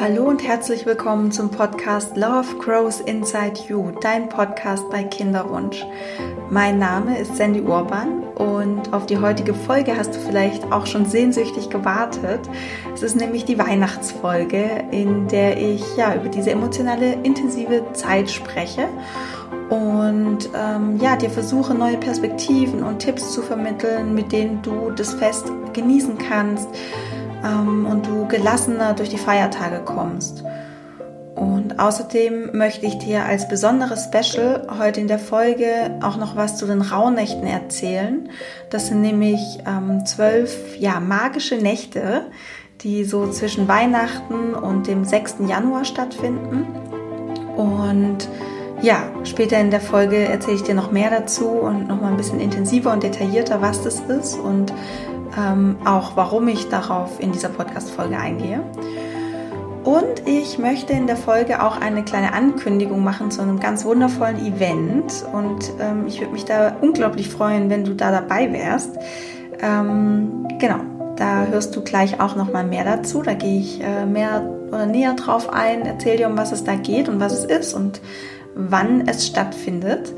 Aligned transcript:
Hallo 0.00 0.26
und 0.26 0.46
herzlich 0.46 0.86
willkommen 0.86 1.32
zum 1.32 1.50
Podcast 1.50 2.16
Love 2.16 2.56
Grows 2.60 3.00
Inside 3.00 3.58
You, 3.68 3.90
dein 4.00 4.28
Podcast 4.28 4.88
bei 4.90 5.02
Kinderwunsch. 5.02 5.84
Mein 6.50 6.78
Name 6.78 7.18
ist 7.18 7.34
Sandy 7.36 7.62
Urban 7.62 8.22
und 8.36 8.92
auf 8.92 9.06
die 9.06 9.18
heutige 9.18 9.54
Folge 9.54 9.96
hast 9.96 10.14
du 10.14 10.20
vielleicht 10.20 10.70
auch 10.70 10.86
schon 10.86 11.04
sehnsüchtig 11.04 11.68
gewartet. 11.68 12.38
Es 12.94 13.02
ist 13.02 13.16
nämlich 13.16 13.44
die 13.44 13.58
Weihnachtsfolge, 13.58 14.84
in 14.92 15.26
der 15.26 15.60
ich 15.60 15.82
ja 15.96 16.14
über 16.14 16.28
diese 16.28 16.52
emotionale, 16.52 17.14
intensive 17.24 17.92
Zeit 17.92 18.30
spreche 18.30 18.88
und 19.68 20.48
ähm, 20.54 21.00
ja, 21.02 21.16
dir 21.16 21.30
versuche 21.30 21.74
neue 21.74 21.96
Perspektiven 21.96 22.84
und 22.84 23.00
Tipps 23.00 23.32
zu 23.32 23.42
vermitteln, 23.42 24.14
mit 24.14 24.30
denen 24.30 24.62
du 24.62 24.92
das 24.92 25.14
Fest 25.14 25.50
genießen 25.72 26.18
kannst 26.18 26.68
ähm, 27.44 27.86
und 27.86 28.06
du 28.06 28.26
gelassener 28.28 28.94
durch 28.94 29.08
die 29.08 29.18
Feiertage 29.18 29.80
kommst. 29.84 30.44
Und 31.38 31.78
außerdem 31.78 32.56
möchte 32.56 32.86
ich 32.86 32.98
dir 32.98 33.24
als 33.24 33.46
besonderes 33.46 34.08
Special 34.12 34.66
heute 34.76 35.00
in 35.00 35.06
der 35.06 35.20
Folge 35.20 35.96
auch 36.02 36.16
noch 36.16 36.34
was 36.34 36.56
zu 36.56 36.66
den 36.66 36.82
Rauhnächten 36.82 37.46
erzählen. 37.46 38.28
Das 38.70 38.88
sind 38.88 39.02
nämlich 39.02 39.60
ähm, 39.64 40.04
zwölf 40.04 40.76
ja, 40.78 40.98
magische 40.98 41.54
Nächte, 41.54 42.22
die 42.80 43.04
so 43.04 43.28
zwischen 43.30 43.68
Weihnachten 43.68 44.54
und 44.54 44.88
dem 44.88 45.04
6. 45.04 45.36
Januar 45.46 45.84
stattfinden. 45.84 46.66
Und 47.56 48.28
ja, 48.82 49.10
später 49.24 49.58
in 49.58 49.70
der 49.70 49.80
Folge 49.80 50.16
erzähle 50.16 50.56
ich 50.56 50.62
dir 50.62 50.74
noch 50.74 50.92
mehr 50.92 51.10
dazu 51.10 51.48
und 51.48 51.88
noch 51.88 52.00
mal 52.00 52.08
ein 52.08 52.16
bisschen 52.16 52.40
intensiver 52.40 52.92
und 52.92 53.02
detaillierter, 53.02 53.60
was 53.60 53.82
das 53.82 54.00
ist 54.00 54.38
und 54.38 54.72
ähm, 55.38 55.76
auch 55.84 56.12
warum 56.16 56.48
ich 56.48 56.68
darauf 56.68 57.20
in 57.20 57.32
dieser 57.32 57.48
Podcast-Folge 57.48 58.18
eingehe. 58.18 58.60
Und 59.84 60.26
ich 60.26 60.58
möchte 60.58 60.92
in 60.92 61.06
der 61.06 61.16
Folge 61.16 61.62
auch 61.62 61.80
eine 61.80 62.04
kleine 62.04 62.34
Ankündigung 62.34 63.02
machen 63.02 63.30
zu 63.30 63.40
einem 63.40 63.58
ganz 63.58 63.84
wundervollen 63.84 64.38
Event. 64.44 65.24
Und 65.32 65.72
ähm, 65.80 66.06
ich 66.06 66.20
würde 66.20 66.32
mich 66.32 66.44
da 66.44 66.76
unglaublich 66.80 67.28
freuen, 67.28 67.70
wenn 67.70 67.84
du 67.84 67.94
da 67.94 68.10
dabei 68.10 68.52
wärst. 68.52 68.96
Ähm, 69.60 70.46
genau, 70.58 70.80
da 71.16 71.46
hörst 71.46 71.74
du 71.74 71.82
gleich 71.82 72.20
auch 72.20 72.36
noch 72.36 72.52
mal 72.52 72.64
mehr 72.64 72.84
dazu. 72.84 73.22
Da 73.22 73.34
gehe 73.34 73.60
ich 73.60 73.80
äh, 73.82 74.04
mehr 74.04 74.42
oder 74.68 74.86
näher 74.86 75.14
drauf 75.14 75.50
ein, 75.50 75.86
erzähle 75.86 76.18
dir, 76.18 76.28
um 76.28 76.36
was 76.36 76.52
es 76.52 76.64
da 76.64 76.74
geht 76.74 77.08
und 77.08 77.20
was 77.20 77.32
es 77.32 77.44
ist 77.44 77.72
und 77.72 78.00
wann 78.54 79.08
es 79.08 79.26
stattfindet. 79.26 80.12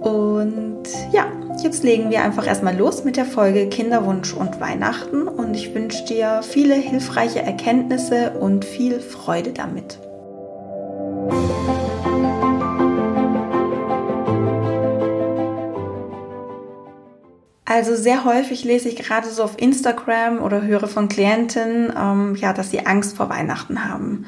Und 0.00 0.82
ja, 1.12 1.26
jetzt 1.62 1.82
legen 1.82 2.10
wir 2.10 2.22
einfach 2.22 2.46
erstmal 2.46 2.76
los 2.76 3.04
mit 3.04 3.16
der 3.16 3.24
Folge 3.24 3.68
Kinderwunsch 3.68 4.32
und 4.32 4.60
Weihnachten 4.60 5.28
und 5.28 5.54
ich 5.54 5.74
wünsche 5.74 6.04
dir 6.04 6.42
viele 6.42 6.74
hilfreiche 6.74 7.40
Erkenntnisse 7.40 8.32
und 8.38 8.64
viel 8.64 9.00
Freude 9.00 9.52
damit. 9.52 9.98
Also 17.64 17.96
sehr 17.96 18.24
häufig 18.24 18.64
lese 18.64 18.88
ich 18.88 18.96
gerade 18.96 19.28
so 19.28 19.42
auf 19.42 19.60
Instagram 19.60 20.40
oder 20.40 20.62
höre 20.62 20.88
von 20.88 21.08
Klientinnen, 21.08 21.92
ähm, 21.96 22.34
ja, 22.34 22.52
dass 22.52 22.70
sie 22.70 22.86
Angst 22.86 23.16
vor 23.16 23.28
Weihnachten 23.28 23.84
haben. 23.84 24.24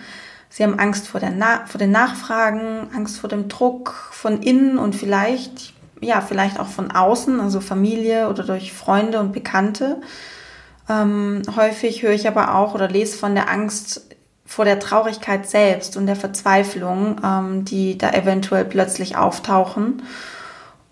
Sie 0.50 0.62
haben 0.62 0.78
Angst 0.78 1.09
vor, 1.09 1.20
vor 1.20 1.78
den 1.78 1.91
Nachfragen, 1.91 2.89
Angst 2.94 3.19
vor 3.19 3.31
dem 3.31 3.48
Druck 3.48 3.94
von 4.11 4.42
innen 4.42 4.78
und 4.78 4.94
vielleicht, 4.94 5.72
ja, 6.01 6.20
vielleicht 6.20 6.59
auch 6.59 6.67
von 6.67 6.91
außen, 6.91 7.41
also 7.41 7.61
Familie 7.61 8.29
oder 8.29 8.43
durch 8.43 8.73
Freunde 8.73 9.20
und 9.20 9.33
Bekannte. 9.33 10.01
Ähm, 10.89 11.43
häufig 11.56 12.03
höre 12.03 12.12
ich 12.12 12.27
aber 12.27 12.55
auch 12.55 12.75
oder 12.75 12.89
lese 12.89 13.17
von 13.17 13.34
der 13.34 13.51
Angst 13.51 14.06
vor 14.45 14.65
der 14.65 14.81
Traurigkeit 14.81 15.49
selbst 15.49 15.97
und 15.97 16.06
der 16.06 16.16
Verzweiflung, 16.16 17.21
ähm, 17.25 17.65
die 17.65 17.97
da 17.97 18.10
eventuell 18.10 18.65
plötzlich 18.65 19.16
auftauchen. 19.16 20.03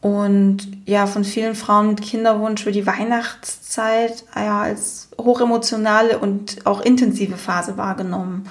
Und 0.00 0.68
ja, 0.86 1.08
von 1.08 1.24
vielen 1.24 1.56
Frauen 1.56 1.88
mit 1.88 2.02
Kinderwunsch 2.02 2.62
für 2.62 2.70
die 2.70 2.86
Weihnachtszeit 2.86 4.24
ja, 4.36 4.60
als 4.60 5.08
hochemotionale 5.18 6.18
und 6.18 6.64
auch 6.66 6.80
intensive 6.80 7.36
Phase 7.36 7.76
wahrgenommen. 7.76 8.48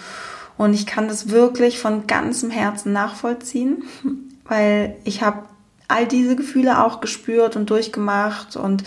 Und 0.57 0.73
ich 0.73 0.85
kann 0.85 1.07
das 1.07 1.29
wirklich 1.29 1.79
von 1.79 2.05
ganzem 2.07 2.49
Herzen 2.49 2.91
nachvollziehen, 2.91 3.83
weil 4.45 4.97
ich 5.05 5.23
habe 5.23 5.43
all 5.87 6.05
diese 6.07 6.35
Gefühle 6.35 6.83
auch 6.83 6.99
gespürt 6.99 7.55
und 7.55 7.69
durchgemacht 7.69 8.55
und 8.55 8.83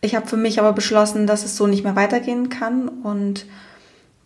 ich 0.00 0.14
habe 0.14 0.26
für 0.26 0.36
mich 0.36 0.58
aber 0.58 0.72
beschlossen, 0.72 1.26
dass 1.26 1.44
es 1.44 1.56
so 1.56 1.66
nicht 1.66 1.84
mehr 1.84 1.96
weitergehen 1.96 2.48
kann 2.48 2.88
und 2.88 3.46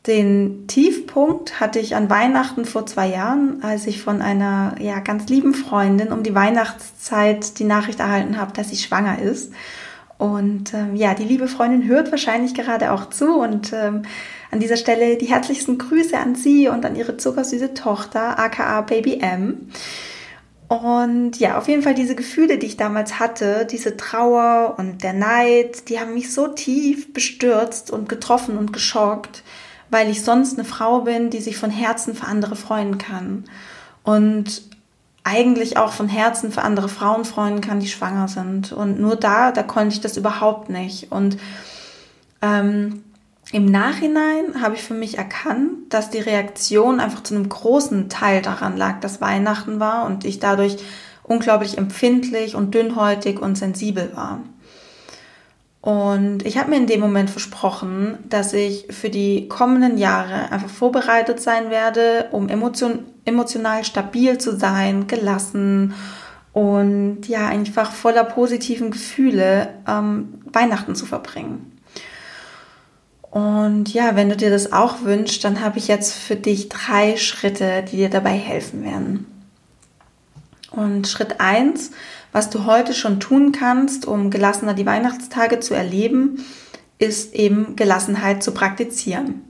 den 0.07 0.67
Tiefpunkt 0.67 1.61
hatte 1.61 1.79
ich 1.79 1.95
an 1.95 2.09
Weihnachten 2.09 2.65
vor 2.65 2.87
zwei 2.87 3.09
Jahren, 3.09 3.63
als 3.63 3.87
ich 3.87 4.01
von 4.03 4.23
einer 4.23 4.75
ja 4.81 5.01
ganz 5.01 5.29
lieben 5.29 5.53
Freundin 5.53 6.11
um 6.11 6.23
die 6.23 6.35
Weihnachtszeit 6.35 7.59
die 7.59 7.65
Nachricht 7.65 8.01
erhalten 8.01 8.39
habe, 8.39 8.53
dass 8.55 8.71
sie 8.71 8.77
schwanger 8.77 9.21
ist. 9.21 9.53
Und 10.17 10.73
ähm, 10.75 10.97
ja, 10.97 11.15
die 11.15 11.25
liebe 11.25 11.49
Freundin 11.49 11.87
hört 11.87 12.11
wahrscheinlich 12.11 12.55
gerade 12.55 12.93
auch 12.93 13.11
zu 13.11 13.41
und 13.41 13.73
ähm, 13.73 14.03
an 14.51 14.61
dieser 14.61 14.77
Stelle 14.77 15.17
die 15.17 15.27
herzlichsten 15.27 15.79
Grüße 15.79 16.17
an 16.19 16.35
sie 16.35 16.69
und 16.69 16.85
an 16.85 16.97
ihre 16.97 17.17
zuckersüße 17.17 17.75
Tochter, 17.75 18.39
aka 18.39 18.81
Baby 18.83 19.21
M. 19.21 19.71
Und 20.71 21.41
ja, 21.41 21.59
auf 21.59 21.67
jeden 21.67 21.83
Fall 21.83 21.95
diese 21.97 22.15
Gefühle, 22.15 22.57
die 22.57 22.67
ich 22.67 22.77
damals 22.77 23.19
hatte, 23.19 23.67
diese 23.69 23.97
Trauer 23.97 24.77
und 24.79 25.03
der 25.03 25.13
Neid, 25.13 25.89
die 25.89 25.99
haben 25.99 26.15
mich 26.15 26.33
so 26.33 26.47
tief 26.47 27.13
bestürzt 27.13 27.91
und 27.91 28.09
getroffen 28.09 28.57
und 28.57 28.73
geschockt, 28.73 29.43
weil 29.91 30.09
ich 30.09 30.23
sonst 30.23 30.57
eine 30.57 30.65
Frau 30.65 31.01
bin, 31.01 31.29
die 31.29 31.41
sich 31.41 31.57
von 31.57 31.71
Herzen 31.71 32.15
für 32.15 32.29
andere 32.29 32.55
freuen 32.55 32.99
kann. 32.99 33.47
Und 34.05 34.63
eigentlich 35.25 35.77
auch 35.77 35.91
von 35.91 36.07
Herzen 36.07 36.53
für 36.53 36.63
andere 36.63 36.89
Frauen 36.89 37.25
freuen 37.25 37.61
kann, 37.61 37.81
die 37.81 37.89
schwanger 37.89 38.29
sind. 38.29 38.71
Und 38.71 39.01
nur 39.01 39.17
da, 39.17 39.51
da 39.51 39.65
konnte 39.65 39.97
ich 39.97 40.01
das 40.01 40.17
überhaupt 40.17 40.71
nicht. 40.71 41.11
Und 41.11 41.37
ähm, 42.43 43.03
im 43.53 43.67
Nachhinein 43.67 44.63
habe 44.63 44.77
ich 44.77 44.83
für 44.83 44.95
mich 44.95 45.19
erkannt, 45.19 45.93
dass 45.93 46.11
die 46.11 46.21
Reaktion 46.21 47.01
einfach 47.01 47.23
zu 47.23 47.35
einem 47.35 47.49
großen 47.49 48.09
Teil 48.09 48.43
daran 48.43 48.77
lag, 48.77 49.01
dass 49.01 49.21
Weihnachten 49.21 49.81
war 49.81 50.07
und 50.07 50.25
ich 50.25 50.39
dadurch 50.39 50.77
unglaublich 51.25 51.77
empfindlich 51.77 52.55
und 52.55 52.75
dünnhäutig 52.75 53.41
und 53.41 53.59
sensibel 53.59 54.11
war. 54.15 54.41
Und 55.81 56.45
ich 56.45 56.59
habe 56.59 56.71
mir 56.71 56.77
in 56.77 56.87
dem 56.87 57.01
Moment 57.01 57.31
versprochen, 57.31 58.19
dass 58.29 58.53
ich 58.53 58.87
für 58.91 59.09
die 59.09 59.49
kommenden 59.49 59.97
Jahre 59.97 60.53
einfach 60.53 60.69
vorbereitet 60.69 61.41
sein 61.41 61.71
werde, 61.71 62.29
um 62.33 62.49
emotion 62.49 63.05
emotional 63.25 63.85
stabil 63.85 64.39
zu 64.39 64.57
sein, 64.57 65.07
gelassen 65.07 65.95
und 66.53 67.29
ja, 67.29 67.47
einfach 67.47 67.93
voller 67.93 68.25
positiven 68.25 68.91
Gefühle 68.91 69.75
ähm, 69.87 70.41
Weihnachten 70.53 70.95
zu 70.95 71.07
verbringen. 71.07 71.70
Und 73.31 73.95
ja, 73.95 74.17
wenn 74.17 74.29
du 74.29 74.37
dir 74.37 74.51
das 74.51 74.73
auch 74.73 75.03
wünschst, 75.03 75.45
dann 75.45 75.61
habe 75.61 75.79
ich 75.79 75.87
jetzt 75.89 76.15
für 76.15 76.37
dich 76.37 76.69
drei 76.69 77.17
Schritte, 77.17 77.85
die 77.91 77.97
dir 77.97 78.11
dabei 78.11 78.33
helfen 78.33 78.85
werden. 78.85 79.27
Und 80.73 81.07
Schritt 81.07 81.41
eins, 81.41 81.93
was 82.33 82.51
du 82.51 82.65
heute 82.65 82.93
schon 82.93 83.21
tun 83.21 83.53
kannst, 83.53 84.07
um 84.07 84.31
gelassener 84.31 84.75
die 84.75 84.87
Weihnachtstage 84.87 85.61
zu 85.61 85.75
erleben, 85.75 86.45
ist 86.99 87.35
eben 87.35 87.77
Gelassenheit 87.77 88.43
zu 88.43 88.53
praktizieren. 88.53 89.43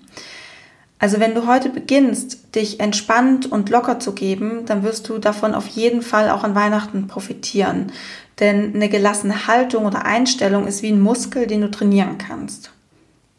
Also 0.99 1.19
wenn 1.19 1.35
du 1.35 1.47
heute 1.47 1.71
beginnst, 1.71 2.55
dich 2.55 2.81
entspannt 2.81 3.51
und 3.51 3.71
locker 3.71 3.99
zu 3.99 4.13
geben, 4.13 4.67
dann 4.67 4.83
wirst 4.83 5.09
du 5.09 5.17
davon 5.17 5.55
auf 5.55 5.67
jeden 5.67 6.03
Fall 6.03 6.29
auch 6.29 6.45
an 6.45 6.55
Weihnachten 6.55 7.07
profitieren. 7.07 7.93
Denn 8.39 8.75
eine 8.75 8.91
gelassene 8.91 9.47
Haltung 9.47 9.87
oder 9.87 10.05
Einstellung 10.05 10.67
ist 10.67 10.83
wie 10.83 10.93
ein 10.93 11.01
Muskel, 11.01 11.47
den 11.47 11.63
du 11.63 11.71
trainieren 11.71 12.19
kannst. 12.19 12.71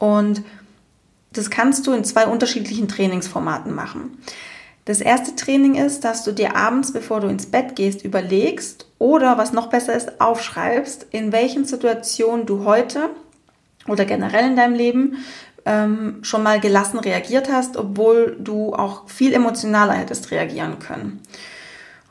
Und 0.01 0.41
das 1.31 1.51
kannst 1.51 1.85
du 1.85 1.93
in 1.93 2.03
zwei 2.03 2.25
unterschiedlichen 2.25 2.87
Trainingsformaten 2.87 3.71
machen. 3.71 4.17
Das 4.85 4.99
erste 4.99 5.35
Training 5.35 5.75
ist, 5.75 6.03
dass 6.03 6.23
du 6.23 6.31
dir 6.31 6.55
abends, 6.55 6.91
bevor 6.91 7.19
du 7.19 7.27
ins 7.27 7.45
Bett 7.45 7.75
gehst, 7.75 8.03
überlegst 8.03 8.87
oder 8.97 9.37
was 9.37 9.53
noch 9.53 9.67
besser 9.67 9.95
ist, 9.95 10.19
aufschreibst, 10.19 11.05
in 11.11 11.31
welchen 11.31 11.65
Situationen 11.65 12.47
du 12.47 12.65
heute 12.65 13.11
oder 13.87 14.05
generell 14.05 14.47
in 14.47 14.55
deinem 14.55 14.73
Leben 14.73 15.17
ähm, 15.65 16.17
schon 16.23 16.41
mal 16.41 16.59
gelassen 16.59 16.97
reagiert 16.97 17.51
hast, 17.51 17.77
obwohl 17.77 18.35
du 18.39 18.73
auch 18.73 19.07
viel 19.07 19.35
emotionaler 19.35 19.93
hättest 19.93 20.31
reagieren 20.31 20.79
können. 20.79 21.21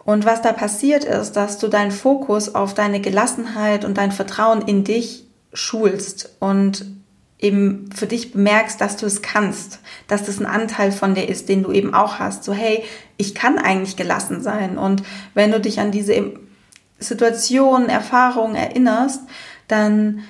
Und 0.04 0.24
was 0.24 0.42
da 0.42 0.52
passiert 0.52 1.02
ist, 1.02 1.32
dass 1.32 1.58
du 1.58 1.66
deinen 1.66 1.90
Fokus 1.90 2.54
auf 2.54 2.72
deine 2.72 3.00
Gelassenheit 3.00 3.84
und 3.84 3.98
dein 3.98 4.12
Vertrauen 4.12 4.62
in 4.62 4.84
dich 4.84 5.24
schulst 5.52 6.36
und 6.38 6.99
eben 7.40 7.88
für 7.94 8.06
dich 8.06 8.32
bemerkst, 8.32 8.80
dass 8.80 8.96
du 8.96 9.06
es 9.06 9.22
kannst, 9.22 9.80
dass 10.08 10.24
das 10.24 10.38
ein 10.38 10.46
Anteil 10.46 10.92
von 10.92 11.14
dir 11.14 11.28
ist, 11.28 11.48
den 11.48 11.62
du 11.62 11.72
eben 11.72 11.94
auch 11.94 12.18
hast. 12.18 12.44
So, 12.44 12.52
hey, 12.52 12.84
ich 13.16 13.34
kann 13.34 13.58
eigentlich 13.58 13.96
gelassen 13.96 14.42
sein. 14.42 14.76
Und 14.78 15.02
wenn 15.34 15.50
du 15.50 15.60
dich 15.60 15.80
an 15.80 15.90
diese 15.90 16.32
Situationen, 16.98 17.88
Erfahrungen 17.88 18.54
erinnerst, 18.54 19.22
dann 19.68 20.22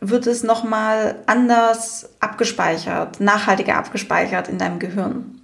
wird 0.00 0.26
es 0.26 0.42
nochmal 0.42 1.16
anders 1.26 2.10
abgespeichert, 2.20 3.20
nachhaltiger 3.20 3.76
abgespeichert 3.76 4.48
in 4.48 4.58
deinem 4.58 4.80
Gehirn. 4.80 5.40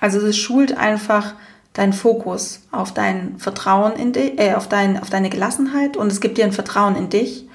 Also 0.00 0.20
es 0.20 0.38
schult 0.38 0.76
einfach 0.76 1.34
deinen 1.74 1.92
Fokus 1.92 2.60
auf 2.70 2.94
dein 2.94 3.38
Vertrauen 3.38 3.94
in 3.94 4.12
dich, 4.12 4.38
äh, 4.38 4.54
auf, 4.54 4.68
dein, 4.68 5.00
auf 5.00 5.10
deine 5.10 5.30
Gelassenheit 5.30 5.96
und 5.96 6.12
es 6.12 6.20
gibt 6.20 6.38
dir 6.38 6.44
ein 6.44 6.52
Vertrauen 6.52 6.96
in 6.96 7.08
dich. 7.08 7.46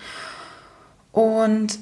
Und 1.12 1.80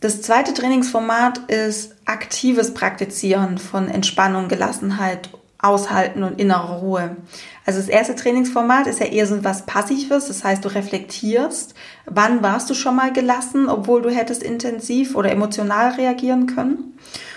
das 0.00 0.22
zweite 0.22 0.54
Trainingsformat 0.54 1.38
ist 1.50 1.96
aktives 2.04 2.72
Praktizieren 2.72 3.58
von 3.58 3.88
Entspannung, 3.88 4.48
Gelassenheit, 4.48 5.28
Aushalten 5.60 6.22
und 6.22 6.40
innerer 6.40 6.78
Ruhe. 6.78 7.16
Also 7.66 7.80
das 7.80 7.88
erste 7.88 8.14
Trainingsformat 8.14 8.86
ist 8.86 9.00
ja 9.00 9.06
eher 9.06 9.26
so 9.26 9.42
was 9.42 9.66
Passives, 9.66 10.28
das 10.28 10.44
heißt, 10.44 10.64
du 10.64 10.72
reflektierst, 10.72 11.74
wann 12.06 12.44
warst 12.44 12.70
du 12.70 12.74
schon 12.74 12.94
mal 12.94 13.12
gelassen, 13.12 13.68
obwohl 13.68 14.00
du 14.00 14.10
hättest 14.10 14.44
intensiv 14.44 15.16
oder 15.16 15.32
emotional 15.32 15.90
reagieren 15.92 16.46
können. 16.46 16.96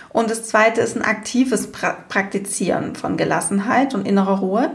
Und 0.09 0.29
das 0.29 0.43
zweite 0.43 0.81
ist 0.81 0.95
ein 0.95 1.01
aktives 1.01 1.71
pra 1.71 1.95
Praktizieren 2.09 2.95
von 2.95 3.17
Gelassenheit 3.17 3.95
und 3.95 4.07
innerer 4.07 4.39
Ruhe. 4.39 4.71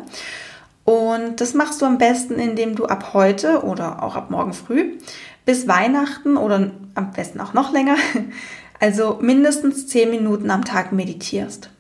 Und 0.85 1.41
das 1.41 1.55
machst 1.55 1.83
du 1.83 1.87
am 1.87 1.99
besten, 1.99 2.35
indem 2.35 2.75
du 2.75 2.87
ab 2.87 3.13
heute 3.13 3.63
oder 3.65 4.03
auch 4.03 4.17
ab 4.17 4.31
morgen 4.31 4.55
früh 4.55 4.99
bis 5.47 5.67
Weihnachten 5.67 6.37
oder 6.37 6.71
am 6.95 7.13
besten 7.13 7.41
auch 7.41 7.55
noch 7.55 7.73
länger, 7.73 7.97
also 8.81 9.19
mindestens 9.23 9.87
zehn 9.87 10.11
Minuten 10.11 10.51
am 10.51 10.67
Tag 10.67 10.93
meditierst. 10.93 11.71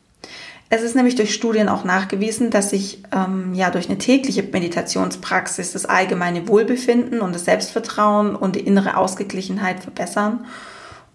Es 0.69 0.83
ist 0.83 0.97
nämlich 0.97 1.15
durch 1.15 1.33
Studien 1.33 1.69
auch 1.69 1.85
nachgewiesen, 1.85 2.51
dass 2.51 2.71
sich 2.71 3.03
ähm, 3.13 3.55
ja 3.55 3.71
durch 3.71 3.89
eine 3.89 3.99
tägliche 3.99 4.43
Meditationspraxis 4.43 5.73
das 5.73 5.87
allgemeine 5.87 6.49
Wohlbefinden 6.49 7.21
und 7.21 7.35
das 7.35 7.45
Selbstvertrauen 7.45 8.35
und 8.35 8.57
die 8.57 8.61
innere 8.61 8.97
Ausgeglichenheit 8.97 9.81
verbessern. 9.81 10.47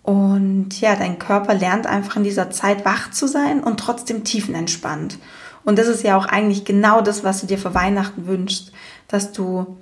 Und 0.04 0.80
ja, 0.80 0.96
dein 0.96 1.20
Körper 1.20 1.54
lernt 1.54 1.86
einfach 1.86 2.16
in 2.16 2.24
dieser 2.24 2.50
Zeit 2.50 2.86
wach 2.86 3.12
zu 3.12 3.28
sein 3.28 3.62
und 3.62 3.80
trotzdem 3.80 4.24
tiefenentspannt. 4.24 5.18
Und 5.64 5.78
das 5.78 5.88
ist 5.88 6.04
ja 6.04 6.18
auch 6.18 6.26
eigentlich 6.26 6.66
genau 6.66 7.02
das, 7.02 7.24
was 7.24 7.42
du 7.42 7.48
dir 7.48 7.58
für 7.58 7.76
Weihnachten 7.76 8.28
wünschst, 8.28 8.72
dass 9.10 9.34
du 9.34 9.78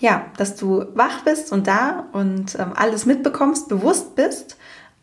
ja, 0.00 0.26
dass 0.36 0.56
du 0.56 0.84
wach 0.94 1.22
bist 1.24 1.52
und 1.52 1.66
da 1.66 2.06
und 2.12 2.56
ähm, 2.58 2.72
alles 2.74 3.06
mitbekommst, 3.06 3.68
bewusst 3.68 4.14
bist, 4.14 4.56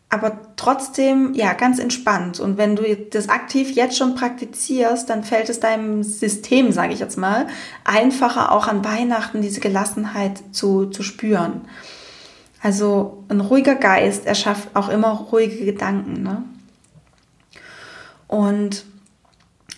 aber 0.08 0.38
trotzdem 0.56 1.34
ja 1.34 1.54
ganz 1.54 1.80
entspannt. 1.80 2.38
Und 2.38 2.56
wenn 2.56 2.76
du 2.76 2.84
das 3.10 3.28
aktiv 3.28 3.72
jetzt 3.72 3.96
schon 3.96 4.14
praktizierst, 4.14 5.10
dann 5.10 5.24
fällt 5.24 5.48
es 5.48 5.58
deinem 5.58 6.04
System, 6.04 6.70
sage 6.70 6.92
ich 6.92 7.00
jetzt 7.00 7.18
mal, 7.18 7.48
einfacher 7.84 8.52
auch 8.52 8.68
an 8.68 8.84
Weihnachten 8.84 9.42
diese 9.42 9.60
Gelassenheit 9.60 10.42
zu, 10.52 10.86
zu 10.86 11.02
spüren. 11.02 11.62
Also 12.62 13.24
ein 13.28 13.40
ruhiger 13.40 13.74
Geist 13.74 14.24
erschafft 14.24 14.68
auch 14.74 14.88
immer 14.88 15.10
ruhige 15.10 15.64
Gedanken. 15.64 16.22
Ne? 16.22 16.42
Und 18.28 18.86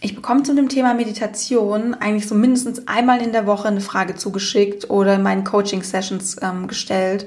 ich 0.00 0.14
bekomme 0.14 0.42
zu 0.42 0.54
dem 0.54 0.68
Thema 0.68 0.94
Meditation 0.94 1.94
eigentlich 1.94 2.28
so 2.28 2.34
mindestens 2.34 2.86
einmal 2.86 3.22
in 3.22 3.32
der 3.32 3.46
Woche 3.46 3.68
eine 3.68 3.80
Frage 3.80 4.14
zugeschickt 4.14 4.90
oder 4.90 5.14
in 5.14 5.22
meinen 5.22 5.44
Coaching-Sessions 5.44 6.36
ähm, 6.42 6.68
gestellt. 6.68 7.26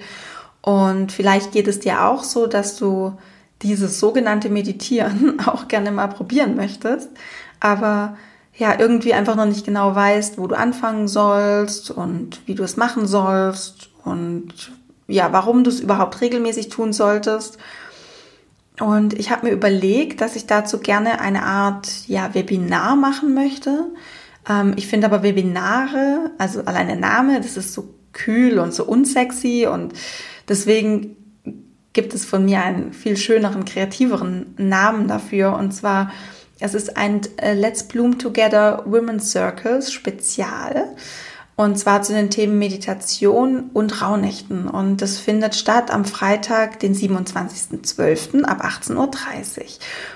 Und 0.62 1.12
vielleicht 1.12 1.52
geht 1.52 1.68
es 1.68 1.80
dir 1.80 2.06
auch 2.06 2.24
so, 2.24 2.48
dass 2.48 2.78
du 2.78 3.18
dieses 3.62 4.00
sogenannte 4.00 4.50
Meditieren 4.50 5.40
auch 5.46 5.68
gerne 5.68 5.92
mal 5.92 6.08
probieren 6.08 6.56
möchtest, 6.56 7.10
aber 7.60 8.18
ja, 8.56 8.78
irgendwie 8.78 9.14
einfach 9.14 9.36
noch 9.36 9.46
nicht 9.46 9.66
genau 9.66 9.96
weißt, 9.96 10.38
wo 10.38 10.48
du 10.48 10.56
anfangen 10.56 11.08
sollst 11.08 11.92
und 11.92 12.42
wie 12.46 12.56
du 12.56 12.64
es 12.64 12.76
machen 12.76 13.08
sollst 13.08 13.90
und 14.04 14.54
ja, 15.08 15.32
warum 15.32 15.64
du 15.64 15.70
es 15.70 15.80
überhaupt 15.80 16.20
regelmäßig 16.20 16.68
tun 16.68 16.92
solltest. 16.92 17.58
Und 18.80 19.14
ich 19.14 19.30
habe 19.30 19.48
mir 19.48 19.52
überlegt, 19.52 20.22
dass 20.22 20.36
ich 20.36 20.48
dazu 20.48 20.80
gerne 20.80 21.20
eine 21.20 21.44
Art 21.44 22.08
ja, 22.08 22.34
Webinar 22.34 22.96
machen 22.96 23.34
möchte. 23.34 23.92
Ähm, 24.48 24.74
ich 24.78 24.88
finde 24.88 25.08
aber 25.08 25.24
Webinare, 25.24 26.32
also 26.38 26.62
allein 26.64 26.88
der 26.88 26.96
Name, 26.96 27.42
das 27.42 27.58
ist 27.58 27.74
so 27.74 27.94
kühl 28.14 28.60
und 28.60 28.74
so 28.74 28.86
unsexy 28.86 29.68
und 29.68 29.94
deswegen 30.48 31.16
gibt 31.94 32.14
es 32.14 32.26
von 32.26 32.46
mir 32.46 32.62
einen 32.62 32.94
viel 32.94 33.18
schöneren, 33.18 33.66
kreativeren 33.66 34.54
Namen 34.58 35.08
dafür. 35.08 35.56
Und 35.56 35.72
zwar, 35.72 36.12
es 36.60 36.74
ist 36.74 36.98
ein 36.98 37.22
äh, 37.38 37.54
Let's 37.54 37.84
Bloom 37.84 38.18
Together 38.20 38.84
Women's 38.86 39.32
Circles 39.32 39.92
Spezial. 39.92 40.96
Und 41.60 41.78
zwar 41.78 42.02
zu 42.04 42.14
den 42.14 42.30
Themen 42.30 42.58
Meditation 42.58 43.70
und 43.74 44.02
Rauhnächten. 44.02 44.70
Und 44.70 45.02
das 45.02 45.18
findet 45.18 45.56
statt 45.56 45.92
am 45.92 46.06
Freitag, 46.06 46.80
den 46.80 46.96
27.12. 46.96 48.46
ab 48.46 48.64
18.30 48.64 48.96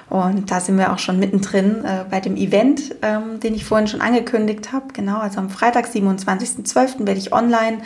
Uhr. 0.10 0.24
Und 0.24 0.50
da 0.50 0.62
sind 0.62 0.78
wir 0.78 0.94
auch 0.94 1.00
schon 1.00 1.20
mittendrin 1.20 1.84
äh, 1.84 2.06
bei 2.10 2.22
dem 2.22 2.38
Event, 2.38 2.96
ähm, 3.02 3.42
den 3.42 3.56
ich 3.56 3.66
vorhin 3.66 3.90
schon 3.90 4.00
angekündigt 4.00 4.72
habe. 4.72 4.94
Genau, 4.94 5.18
also 5.18 5.40
am 5.40 5.50
Freitag, 5.50 5.88
27.12. 5.88 7.06
werde 7.06 7.20
ich 7.20 7.34
online 7.34 7.80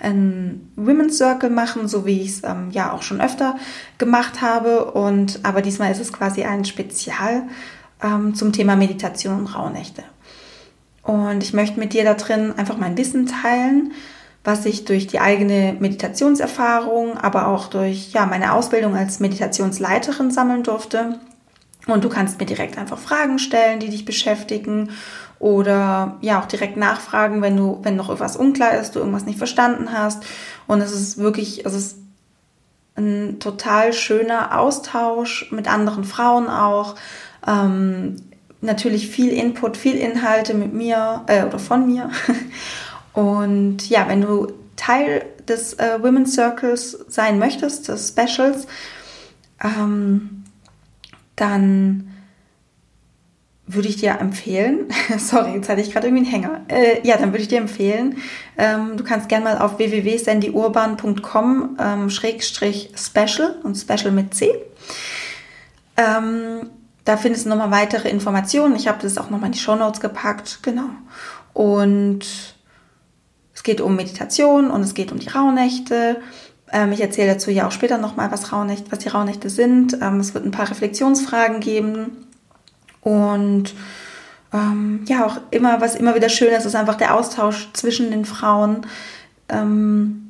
einen 0.00 0.72
Women's 0.74 1.16
Circle 1.16 1.50
machen, 1.50 1.86
so 1.86 2.06
wie 2.06 2.20
ich 2.20 2.30
es 2.30 2.42
ähm, 2.42 2.72
ja 2.72 2.90
auch 2.90 3.02
schon 3.02 3.20
öfter 3.20 3.54
gemacht 3.96 4.42
habe. 4.42 4.86
Und 4.86 5.38
aber 5.44 5.62
diesmal 5.62 5.92
ist 5.92 6.00
es 6.00 6.12
quasi 6.12 6.42
ein 6.42 6.64
Spezial 6.64 7.44
ähm, 8.02 8.34
zum 8.34 8.52
Thema 8.52 8.74
Meditation 8.74 9.38
und 9.38 9.54
Rauhnächte. 9.54 10.02
Und 11.04 11.42
ich 11.42 11.52
möchte 11.52 11.78
mit 11.78 11.92
dir 11.92 12.04
da 12.04 12.14
drin 12.14 12.54
einfach 12.56 12.78
mein 12.78 12.96
Wissen 12.96 13.26
teilen, 13.26 13.92
was 14.42 14.66
ich 14.66 14.84
durch 14.84 15.06
die 15.06 15.20
eigene 15.20 15.76
Meditationserfahrung, 15.78 17.16
aber 17.16 17.48
auch 17.48 17.68
durch 17.68 18.12
ja, 18.12 18.26
meine 18.26 18.52
Ausbildung 18.52 18.96
als 18.96 19.20
Meditationsleiterin 19.20 20.30
sammeln 20.30 20.62
durfte. 20.62 21.18
Und 21.86 22.04
du 22.04 22.08
kannst 22.08 22.40
mir 22.40 22.46
direkt 22.46 22.78
einfach 22.78 22.98
Fragen 22.98 23.38
stellen, 23.38 23.80
die 23.80 23.90
dich 23.90 24.04
beschäftigen 24.04 24.90
oder 25.38 26.16
ja 26.22 26.40
auch 26.40 26.46
direkt 26.46 26.78
nachfragen, 26.78 27.42
wenn 27.42 27.56
du, 27.56 27.80
wenn 27.82 27.96
noch 27.96 28.08
etwas 28.08 28.36
unklar 28.36 28.72
ist, 28.78 28.94
du 28.94 29.00
irgendwas 29.00 29.26
nicht 29.26 29.38
verstanden 29.38 29.92
hast. 29.92 30.24
Und 30.66 30.80
es 30.80 30.92
ist 30.92 31.18
wirklich, 31.18 31.66
es 31.66 31.74
ist 31.74 31.98
ein 32.96 33.40
total 33.40 33.92
schöner 33.92 34.58
Austausch 34.58 35.50
mit 35.50 35.68
anderen 35.68 36.04
Frauen 36.04 36.48
auch. 36.48 36.94
Ähm, 37.46 38.16
natürlich 38.64 39.08
viel 39.08 39.30
Input, 39.30 39.76
viel 39.76 39.96
Inhalte 39.96 40.54
mit 40.54 40.72
mir 40.72 41.22
äh, 41.26 41.44
oder 41.44 41.58
von 41.58 41.86
mir. 41.86 42.10
Und 43.12 43.88
ja, 43.88 44.08
wenn 44.08 44.22
du 44.22 44.52
Teil 44.76 45.24
des 45.46 45.74
äh, 45.74 46.02
Women's 46.02 46.34
Circles 46.34 47.04
sein 47.08 47.38
möchtest, 47.38 47.88
des 47.88 48.08
Specials, 48.08 48.66
ähm, 49.62 50.44
dann 51.36 52.10
würde 53.66 53.88
ich 53.88 53.96
dir 53.96 54.18
empfehlen, 54.20 54.88
sorry, 55.18 55.54
jetzt 55.54 55.68
hatte 55.68 55.80
ich 55.80 55.92
gerade 55.92 56.08
irgendwie 56.08 56.24
einen 56.24 56.32
Hänger. 56.32 56.60
Äh, 56.68 57.06
ja, 57.06 57.16
dann 57.16 57.32
würde 57.32 57.42
ich 57.42 57.48
dir 57.48 57.58
empfehlen, 57.58 58.16
ähm, 58.58 58.96
du 58.96 59.04
kannst 59.04 59.28
gerne 59.28 59.44
mal 59.44 59.58
auf 59.58 59.78
www.sandyurban.com 59.78 61.76
ähm, 61.80 62.10
und 63.62 63.74
Special 63.76 64.12
mit 64.12 64.34
C 64.34 64.50
ähm, 65.96 66.70
da 67.04 67.16
findest 67.16 67.44
du 67.44 67.50
nochmal 67.50 67.70
weitere 67.70 68.08
Informationen. 68.08 68.76
Ich 68.76 68.88
habe 68.88 68.98
das 69.02 69.18
auch 69.18 69.30
nochmal 69.30 69.46
in 69.46 69.52
die 69.52 69.58
Show 69.58 69.76
Notes 69.76 70.00
gepackt. 70.00 70.60
Genau. 70.62 70.88
Und 71.52 72.20
es 73.52 73.62
geht 73.62 73.80
um 73.80 73.96
Meditation 73.96 74.70
und 74.70 74.82
es 74.82 74.94
geht 74.94 75.12
um 75.12 75.18
die 75.18 75.28
Rauhnächte. 75.28 76.20
Ähm, 76.72 76.92
ich 76.92 77.00
erzähle 77.00 77.34
dazu 77.34 77.50
ja 77.50 77.66
auch 77.66 77.72
später 77.72 77.98
nochmal, 77.98 78.32
was, 78.32 78.50
was 78.50 78.98
die 78.98 79.08
Rauhnächte 79.08 79.50
sind. 79.50 79.98
Ähm, 80.00 80.18
es 80.20 80.34
wird 80.34 80.46
ein 80.46 80.50
paar 80.50 80.70
Reflexionsfragen 80.70 81.60
geben. 81.60 82.26
Und 83.02 83.74
ähm, 84.52 85.04
ja, 85.06 85.26
auch 85.26 85.36
immer, 85.50 85.80
was 85.82 85.94
immer 85.96 86.14
wieder 86.14 86.30
schön 86.30 86.52
ist, 86.54 86.64
ist 86.64 86.74
einfach 86.74 86.96
der 86.96 87.14
Austausch 87.14 87.70
zwischen 87.74 88.10
den 88.10 88.24
Frauen. 88.24 88.86
Ähm, 89.50 90.24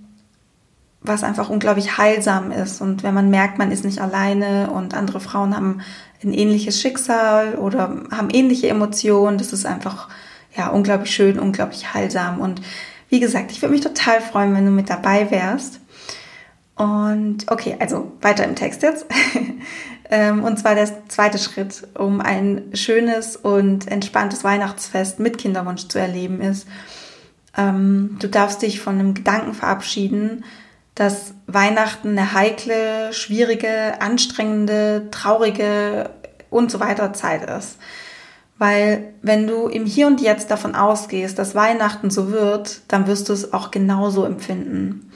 was 1.04 1.22
einfach 1.22 1.50
unglaublich 1.50 1.98
heilsam 1.98 2.50
ist. 2.50 2.80
Und 2.80 3.02
wenn 3.02 3.12
man 3.12 3.28
merkt, 3.28 3.58
man 3.58 3.70
ist 3.70 3.84
nicht 3.84 4.00
alleine 4.00 4.70
und 4.70 4.94
andere 4.94 5.20
Frauen 5.20 5.54
haben 5.54 5.82
ein 6.24 6.32
ähnliches 6.32 6.80
Schicksal 6.80 7.54
oder 7.56 8.02
haben 8.10 8.30
ähnliche 8.32 8.68
Emotionen, 8.68 9.38
das 9.38 9.52
ist 9.52 9.66
einfach 9.66 10.08
ja 10.56 10.68
unglaublich 10.68 11.14
schön, 11.14 11.38
unglaublich 11.38 11.94
heilsam. 11.94 12.40
Und 12.40 12.60
wie 13.08 13.20
gesagt, 13.20 13.52
ich 13.52 13.62
würde 13.62 13.72
mich 13.72 13.82
total 13.82 14.20
freuen, 14.20 14.54
wenn 14.54 14.64
du 14.64 14.70
mit 14.70 14.90
dabei 14.90 15.30
wärst. 15.30 15.80
Und 16.76 17.50
okay, 17.50 17.76
also 17.78 18.12
weiter 18.20 18.44
im 18.44 18.56
Text 18.56 18.82
jetzt. 18.82 19.06
Ähm, 20.10 20.44
und 20.44 20.58
zwar 20.58 20.74
der 20.74 21.08
zweite 21.08 21.38
Schritt, 21.38 21.88
um 21.94 22.20
ein 22.20 22.70
schönes 22.74 23.36
und 23.36 23.90
entspanntes 23.90 24.44
Weihnachtsfest 24.44 25.18
mit 25.18 25.38
Kinderwunsch 25.38 25.88
zu 25.88 25.98
erleben, 25.98 26.42
ist, 26.42 26.68
ähm, 27.56 28.16
du 28.20 28.28
darfst 28.28 28.60
dich 28.62 28.80
von 28.80 28.98
einem 28.98 29.14
Gedanken 29.14 29.54
verabschieden, 29.54 30.44
dass 30.94 31.34
Weihnachten 31.46 32.10
eine 32.10 32.34
heikle, 32.34 33.12
schwierige, 33.12 34.00
anstrengende, 34.00 35.08
traurige 35.10 36.10
und 36.50 36.70
so 36.70 36.80
weiter 36.80 37.12
Zeit 37.12 37.48
ist. 37.50 37.78
Weil 38.58 39.14
wenn 39.20 39.46
du 39.46 39.66
im 39.66 39.84
Hier 39.84 40.06
und 40.06 40.20
Jetzt 40.20 40.50
davon 40.50 40.76
ausgehst, 40.76 41.38
dass 41.38 41.56
Weihnachten 41.56 42.10
so 42.10 42.30
wird, 42.30 42.82
dann 42.88 43.08
wirst 43.08 43.28
du 43.28 43.32
es 43.32 43.52
auch 43.52 43.72
genauso 43.72 44.24
empfinden. 44.24 45.10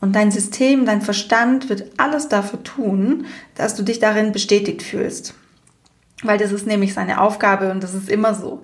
Und 0.00 0.14
dein 0.14 0.30
System, 0.30 0.86
dein 0.86 1.02
Verstand 1.02 1.68
wird 1.68 1.84
alles 1.98 2.28
dafür 2.28 2.62
tun, 2.62 3.26
dass 3.56 3.74
du 3.74 3.82
dich 3.82 3.98
darin 3.98 4.32
bestätigt 4.32 4.82
fühlst. 4.82 5.34
Weil 6.22 6.38
das 6.38 6.52
ist 6.52 6.66
nämlich 6.66 6.94
seine 6.94 7.20
Aufgabe 7.20 7.70
und 7.70 7.82
das 7.82 7.94
ist 7.94 8.08
immer 8.08 8.34
so. 8.34 8.62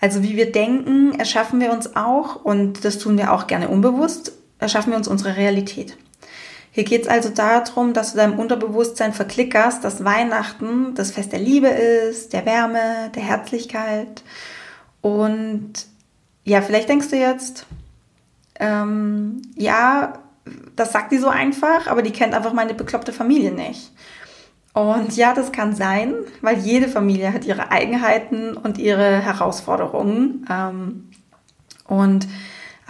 Also 0.00 0.22
wie 0.22 0.36
wir 0.36 0.50
denken, 0.50 1.18
erschaffen 1.18 1.60
wir 1.60 1.72
uns 1.72 1.94
auch, 1.94 2.44
und 2.44 2.84
das 2.84 2.98
tun 2.98 3.18
wir 3.18 3.32
auch 3.32 3.46
gerne 3.46 3.68
unbewusst, 3.68 4.32
erschaffen 4.60 4.92
wir 4.92 4.96
uns 4.96 5.08
unsere 5.08 5.36
Realität. 5.36 5.96
Hier 6.72 6.84
geht 6.84 7.02
es 7.02 7.08
also 7.08 7.30
darum, 7.30 7.92
dass 7.94 8.12
du 8.12 8.18
deinem 8.18 8.38
Unterbewusstsein 8.38 9.12
verklickerst, 9.12 9.82
dass 9.82 10.04
Weihnachten 10.04 10.94
das 10.94 11.10
Fest 11.10 11.32
der 11.32 11.40
Liebe 11.40 11.66
ist, 11.66 12.32
der 12.32 12.46
Wärme, 12.46 13.10
der 13.14 13.22
Herzlichkeit. 13.22 14.22
Und 15.00 15.72
ja, 16.44 16.62
vielleicht 16.62 16.88
denkst 16.88 17.08
du 17.08 17.16
jetzt, 17.16 17.66
ähm, 18.60 19.42
ja, 19.56 20.20
das 20.76 20.92
sagt 20.92 21.10
die 21.12 21.18
so 21.18 21.28
einfach, 21.28 21.88
aber 21.88 22.02
die 22.02 22.12
kennt 22.12 22.34
einfach 22.34 22.52
meine 22.52 22.74
bekloppte 22.74 23.12
Familie 23.12 23.50
nicht. 23.50 23.90
Und 24.72 25.16
ja, 25.16 25.34
das 25.34 25.50
kann 25.50 25.74
sein, 25.74 26.14
weil 26.40 26.58
jede 26.58 26.88
Familie 26.88 27.32
hat 27.32 27.44
ihre 27.44 27.72
Eigenheiten 27.72 28.56
und 28.56 28.78
ihre 28.78 29.20
Herausforderungen. 29.20 30.46
Ähm, 30.48 31.10
und 31.88 32.28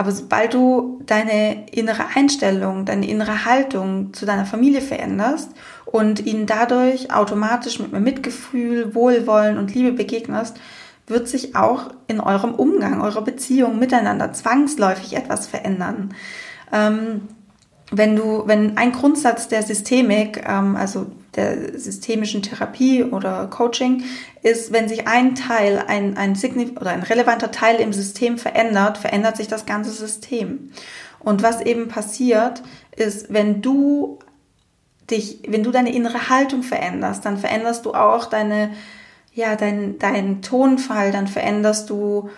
aber 0.01 0.13
sobald 0.13 0.55
du 0.55 1.03
deine 1.05 1.69
innere 1.69 2.07
Einstellung, 2.15 2.87
deine 2.87 3.07
innere 3.07 3.45
Haltung 3.45 4.15
zu 4.15 4.25
deiner 4.25 4.47
Familie 4.47 4.81
veränderst 4.81 5.51
und 5.85 6.25
ihnen 6.25 6.47
dadurch 6.47 7.13
automatisch 7.13 7.79
mit 7.81 7.93
mehr 7.93 8.01
Mitgefühl, 8.01 8.95
Wohlwollen 8.95 9.59
und 9.59 9.75
Liebe 9.75 9.93
begegnest, 9.93 10.59
wird 11.07 11.29
sich 11.29 11.55
auch 11.55 11.91
in 12.07 12.19
eurem 12.19 12.55
Umgang, 12.55 13.03
eurer 13.03 13.21
Beziehung 13.21 13.79
miteinander 13.79 14.33
zwangsläufig 14.33 15.19
etwas 15.19 15.47
verändern. 15.47 16.15
Ähm, 16.73 17.29
wenn 17.93 18.17
du, 18.17 18.45
wenn 18.47 18.79
ein 18.79 18.93
Grundsatz 18.93 19.49
der 19.49 19.63
Systemik, 19.63 20.43
ähm, 20.49 20.77
also 20.77 21.09
der 21.37 21.79
systemischen 21.79 22.43
Therapie 22.43 23.05
oder 23.05 23.47
Coaching, 23.47 24.05
ist, 24.43 24.73
wenn 24.73 24.89
sich 24.89 25.07
ein 25.07 25.35
Teil, 25.35 25.83
ein, 25.87 26.17
ein 26.17 26.37
oder 26.81 26.91
ein 26.91 27.03
relevanter 27.03 27.51
Teil 27.51 27.81
im 27.81 27.93
System 27.93 28.39
verändert, 28.39 28.99
verändert 28.99 29.37
sich 29.37 29.49
das 29.49 29.67
ganze 29.67 29.91
System. 29.91 30.73
Und 31.21 31.43
was 31.43 31.61
eben 31.61 31.89
passiert, 31.89 32.63
ist, 32.97 33.33
wenn 33.33 33.63
du 33.63 34.19
dich, 35.11 35.41
wenn 35.47 35.63
du 35.63 35.71
deine 35.71 35.95
innere 35.95 36.29
Haltung 36.29 36.63
veränderst, 36.63 37.25
dann 37.25 37.39
veränderst 37.39 37.85
du 37.85 37.95
auch 37.95 38.27
deine, 38.27 38.73
ja, 39.35 39.57
dein, 39.57 39.99
dein 39.99 40.43
Tonfall, 40.43 41.13
dann 41.13 41.27
veränderst 41.27 41.91
du 41.91 42.31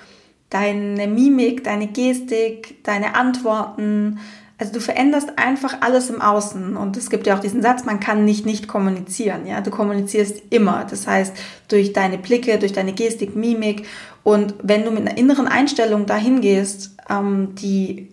deine 0.50 1.06
Mimik, 1.06 1.64
deine 1.64 1.86
Gestik, 1.86 2.82
deine 2.84 3.14
Antworten, 3.14 4.18
also 4.62 4.74
du 4.74 4.80
veränderst 4.80 5.40
einfach 5.40 5.78
alles 5.80 6.08
im 6.08 6.22
Außen. 6.22 6.76
Und 6.76 6.96
es 6.96 7.10
gibt 7.10 7.26
ja 7.26 7.34
auch 7.34 7.40
diesen 7.40 7.62
Satz, 7.62 7.84
man 7.84 7.98
kann 7.98 8.24
nicht 8.24 8.46
nicht 8.46 8.68
kommunizieren. 8.68 9.44
Ja, 9.44 9.60
du 9.60 9.72
kommunizierst 9.72 10.40
immer. 10.50 10.86
Das 10.88 11.08
heißt, 11.08 11.34
durch 11.66 11.92
deine 11.92 12.16
Blicke, 12.16 12.60
durch 12.60 12.72
deine 12.72 12.92
Gestik, 12.92 13.34
Mimik. 13.34 13.88
Und 14.22 14.54
wenn 14.62 14.84
du 14.84 14.92
mit 14.92 15.00
einer 15.00 15.18
inneren 15.18 15.48
Einstellung 15.48 16.06
dahin 16.06 16.40
gehst, 16.40 16.94
ähm, 17.10 17.56
die 17.56 18.10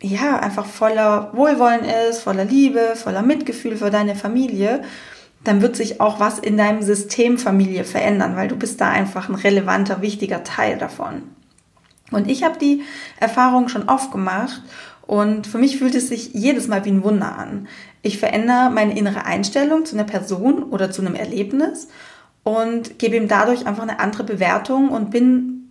ja 0.00 0.38
einfach 0.38 0.66
voller 0.66 1.30
Wohlwollen 1.32 1.84
ist, 2.08 2.20
voller 2.20 2.44
Liebe, 2.44 2.94
voller 2.94 3.22
Mitgefühl 3.22 3.76
für 3.76 3.90
deine 3.90 4.14
Familie, 4.14 4.82
dann 5.42 5.62
wird 5.62 5.74
sich 5.74 6.00
auch 6.00 6.20
was 6.20 6.38
in 6.38 6.56
deinem 6.56 6.82
System 6.82 7.38
Familie 7.38 7.82
verändern, 7.82 8.36
weil 8.36 8.46
du 8.46 8.54
bist 8.54 8.80
da 8.80 8.88
einfach 8.88 9.28
ein 9.28 9.34
relevanter, 9.34 10.00
wichtiger 10.00 10.44
Teil 10.44 10.78
davon. 10.78 11.22
Und 12.12 12.30
ich 12.30 12.44
habe 12.44 12.56
die 12.56 12.82
Erfahrung 13.18 13.68
schon 13.68 13.88
oft 13.88 14.12
gemacht 14.12 14.62
und 15.12 15.46
für 15.46 15.58
mich 15.58 15.76
fühlt 15.76 15.94
es 15.94 16.08
sich 16.08 16.32
jedes 16.32 16.68
Mal 16.68 16.86
wie 16.86 16.90
ein 16.90 17.04
Wunder 17.04 17.36
an. 17.36 17.68
Ich 18.00 18.18
verändere 18.18 18.70
meine 18.70 18.96
innere 18.96 19.26
Einstellung 19.26 19.84
zu 19.84 19.94
einer 19.94 20.06
Person 20.06 20.62
oder 20.62 20.90
zu 20.90 21.02
einem 21.02 21.14
Erlebnis 21.14 21.88
und 22.44 22.98
gebe 22.98 23.16
ihm 23.16 23.28
dadurch 23.28 23.66
einfach 23.66 23.82
eine 23.82 24.00
andere 24.00 24.24
Bewertung 24.24 24.88
und 24.88 25.10
bin 25.10 25.68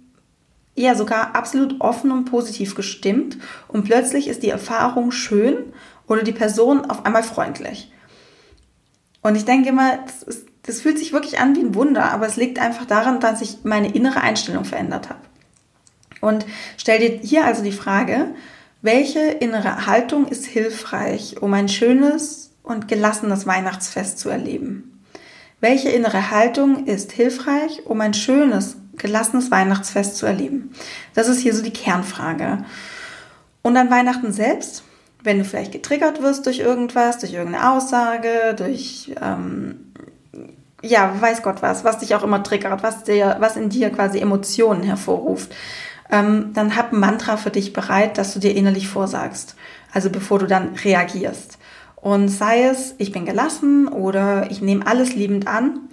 ja 0.75 0.93
sogar 0.93 1.35
absolut 1.35 1.81
offen 1.81 2.11
und 2.11 2.25
positiv 2.25 2.75
gestimmt 2.75 3.39
und 3.67 3.83
plötzlich 3.83 4.27
ist 4.27 4.43
die 4.43 4.51
Erfahrung 4.51 5.09
schön 5.09 5.73
oder 6.05 6.21
die 6.21 6.33
Person 6.33 6.85
auf 6.85 7.07
einmal 7.07 7.23
freundlich. 7.23 7.91
Und 9.23 9.35
ich 9.35 9.45
denke 9.45 9.69
immer, 9.69 9.97
das, 10.05 10.21
ist, 10.21 10.45
das 10.61 10.81
fühlt 10.81 10.99
sich 10.99 11.13
wirklich 11.13 11.39
an 11.39 11.55
wie 11.55 11.61
ein 11.61 11.73
Wunder, 11.73 12.11
aber 12.11 12.27
es 12.27 12.35
liegt 12.35 12.59
einfach 12.59 12.85
daran, 12.85 13.19
dass 13.19 13.41
ich 13.41 13.63
meine 13.63 13.91
innere 13.91 14.21
Einstellung 14.21 14.65
verändert 14.65 15.09
habe. 15.09 15.21
Und 16.19 16.45
stell 16.77 16.99
dir 16.99 17.27
hier 17.27 17.43
also 17.43 17.63
die 17.63 17.71
Frage, 17.71 18.35
welche 18.81 19.19
innere 19.19 19.85
Haltung 19.85 20.27
ist 20.27 20.45
hilfreich, 20.45 21.41
um 21.41 21.53
ein 21.53 21.69
schönes 21.69 22.51
und 22.63 22.87
gelassenes 22.87 23.45
Weihnachtsfest 23.45 24.19
zu 24.19 24.29
erleben? 24.29 25.03
Welche 25.59 25.89
innere 25.89 26.31
Haltung 26.31 26.87
ist 26.87 27.11
hilfreich, 27.11 27.85
um 27.85 28.01
ein 28.01 28.15
schönes, 28.15 28.77
gelassenes 28.97 29.51
Weihnachtsfest 29.51 30.17
zu 30.17 30.25
erleben? 30.25 30.71
Das 31.13 31.27
ist 31.27 31.39
hier 31.39 31.53
so 31.53 31.61
die 31.61 31.73
Kernfrage. 31.73 32.65
Und 33.61 33.77
an 33.77 33.91
Weihnachten 33.91 34.31
selbst, 34.31 34.83
wenn 35.23 35.37
du 35.37 35.45
vielleicht 35.45 35.71
getriggert 35.71 36.23
wirst 36.23 36.47
durch 36.47 36.59
irgendwas, 36.59 37.19
durch 37.19 37.33
irgendeine 37.33 37.71
Aussage, 37.71 38.55
durch 38.57 39.13
ähm, 39.21 39.91
ja, 40.81 41.13
weiß 41.19 41.43
Gott 41.43 41.61
was, 41.61 41.83
was 41.83 41.99
dich 41.99 42.15
auch 42.15 42.23
immer 42.23 42.41
triggert, 42.43 42.81
was 42.81 43.03
dir, 43.03 43.37
was 43.39 43.55
in 43.55 43.69
dir 43.69 43.91
quasi 43.91 44.19
Emotionen 44.19 44.83
hervorruft, 44.83 45.53
ähm, 46.11 46.51
dann 46.53 46.75
hab 46.75 46.93
ein 46.93 46.99
Mantra 46.99 47.37
für 47.37 47.49
dich 47.49 47.73
bereit, 47.73 48.17
dass 48.17 48.33
du 48.33 48.39
dir 48.39 48.55
innerlich 48.55 48.87
vorsagst. 48.87 49.55
Also 49.93 50.09
bevor 50.09 50.39
du 50.39 50.47
dann 50.47 50.75
reagierst. 50.75 51.57
Und 51.95 52.29
sei 52.29 52.63
es, 52.63 52.95
ich 52.97 53.11
bin 53.11 53.25
gelassen 53.25 53.87
oder 53.87 54.49
ich 54.49 54.61
nehme 54.61 54.87
alles 54.87 55.13
liebend 55.13 55.47
an, 55.47 55.89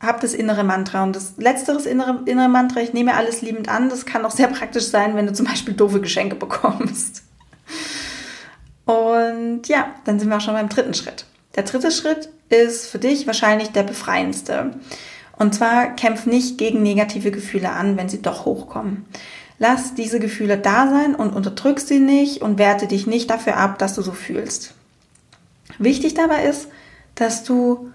hab 0.00 0.20
das 0.20 0.34
innere 0.34 0.64
Mantra. 0.64 1.02
Und 1.02 1.16
das 1.16 1.34
letzteres 1.38 1.86
innere, 1.86 2.22
innere 2.26 2.48
Mantra, 2.48 2.80
ich 2.80 2.92
nehme 2.92 3.14
alles 3.14 3.42
liebend 3.42 3.68
an, 3.68 3.88
das 3.88 4.06
kann 4.06 4.24
auch 4.24 4.30
sehr 4.30 4.48
praktisch 4.48 4.84
sein, 4.84 5.16
wenn 5.16 5.26
du 5.26 5.32
zum 5.32 5.46
Beispiel 5.46 5.74
doofe 5.74 6.00
Geschenke 6.00 6.36
bekommst. 6.36 7.22
Und 8.84 9.66
ja, 9.66 9.94
dann 10.04 10.20
sind 10.20 10.28
wir 10.28 10.36
auch 10.36 10.42
schon 10.42 10.54
beim 10.54 10.68
dritten 10.68 10.94
Schritt. 10.94 11.24
Der 11.56 11.62
dritte 11.62 11.90
Schritt 11.90 12.28
ist 12.50 12.86
für 12.86 12.98
dich 12.98 13.26
wahrscheinlich 13.26 13.70
der 13.70 13.84
befreiendste. 13.84 14.72
Und 15.36 15.54
zwar 15.54 15.94
kämpf 15.96 16.26
nicht 16.26 16.58
gegen 16.58 16.82
negative 16.82 17.30
Gefühle 17.30 17.70
an, 17.70 17.96
wenn 17.96 18.08
sie 18.08 18.22
doch 18.22 18.44
hochkommen. 18.44 19.04
Lass 19.58 19.94
diese 19.94 20.18
Gefühle 20.20 20.58
da 20.58 20.88
sein 20.88 21.14
und 21.14 21.34
unterdrück 21.34 21.80
sie 21.80 21.98
nicht 21.98 22.42
und 22.42 22.58
werte 22.58 22.86
dich 22.86 23.06
nicht 23.06 23.30
dafür 23.30 23.56
ab, 23.56 23.78
dass 23.78 23.94
du 23.94 24.02
so 24.02 24.12
fühlst. 24.12 24.74
Wichtig 25.78 26.14
dabei 26.14 26.44
ist, 26.44 26.68
dass 27.14 27.44
du 27.44 27.90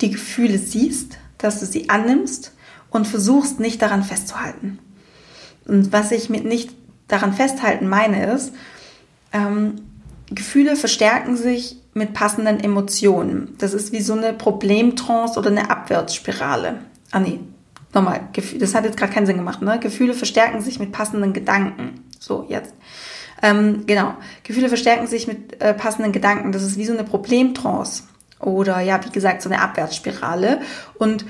die 0.00 0.10
Gefühle 0.10 0.58
siehst, 0.58 1.18
dass 1.38 1.60
du 1.60 1.66
sie 1.66 1.88
annimmst 1.88 2.52
und 2.90 3.06
versuchst 3.06 3.60
nicht 3.60 3.82
daran 3.82 4.02
festzuhalten. 4.02 4.78
Und 5.66 5.92
was 5.92 6.10
ich 6.12 6.30
mit 6.30 6.44
nicht 6.44 6.70
daran 7.06 7.32
festhalten 7.32 7.88
meine 7.88 8.32
ist, 8.32 8.52
ähm, 9.32 9.76
Gefühle 10.30 10.76
verstärken 10.76 11.36
sich 11.36 11.76
mit 11.98 12.14
passenden 12.14 12.60
Emotionen. 12.60 13.54
Das 13.58 13.74
ist 13.74 13.92
wie 13.92 14.00
so 14.00 14.14
eine 14.14 14.32
Problemtrance 14.32 15.38
oder 15.38 15.50
eine 15.50 15.70
Abwärtsspirale. 15.70 16.78
Ah 17.10 17.20
nee, 17.20 17.40
nochmal, 17.92 18.20
das 18.58 18.74
hat 18.74 18.84
jetzt 18.84 18.96
gerade 18.96 19.12
keinen 19.12 19.26
Sinn 19.26 19.36
gemacht. 19.36 19.62
Ne? 19.62 19.78
Gefühle 19.78 20.14
verstärken 20.14 20.62
sich 20.62 20.78
mit 20.78 20.92
passenden 20.92 21.32
Gedanken. 21.32 22.04
So, 22.18 22.46
jetzt. 22.48 22.74
Ähm, 23.42 23.84
genau, 23.86 24.14
Gefühle 24.42 24.68
verstärken 24.68 25.06
sich 25.06 25.26
mit 25.26 25.60
äh, 25.60 25.74
passenden 25.74 26.12
Gedanken. 26.12 26.52
Das 26.52 26.62
ist 26.62 26.76
wie 26.76 26.86
so 26.86 26.92
eine 26.92 27.04
Problemtrance. 27.04 28.04
Oder 28.40 28.80
ja, 28.80 29.04
wie 29.04 29.10
gesagt, 29.10 29.42
so 29.42 29.48
eine 29.48 29.60
Abwärtsspirale. 29.60 30.60
Und 30.98 31.24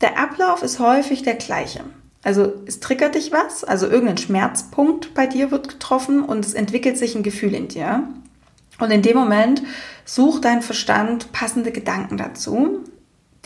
der 0.00 0.18
Ablauf 0.18 0.62
ist 0.62 0.78
häufig 0.78 1.22
der 1.22 1.34
gleiche. 1.34 1.80
Also 2.22 2.54
es 2.66 2.80
triggert 2.80 3.14
dich 3.14 3.32
was, 3.32 3.64
also 3.64 3.86
irgendein 3.86 4.16
Schmerzpunkt 4.16 5.14
bei 5.14 5.26
dir 5.26 5.50
wird 5.50 5.68
getroffen 5.68 6.24
und 6.24 6.44
es 6.44 6.54
entwickelt 6.54 6.96
sich 6.96 7.14
ein 7.14 7.22
Gefühl 7.22 7.54
in 7.54 7.68
dir. 7.68 8.08
Und 8.78 8.90
in 8.90 9.02
dem 9.02 9.16
Moment 9.16 9.62
sucht 10.04 10.44
dein 10.44 10.62
Verstand 10.62 11.32
passende 11.32 11.72
Gedanken 11.72 12.16
dazu, 12.16 12.80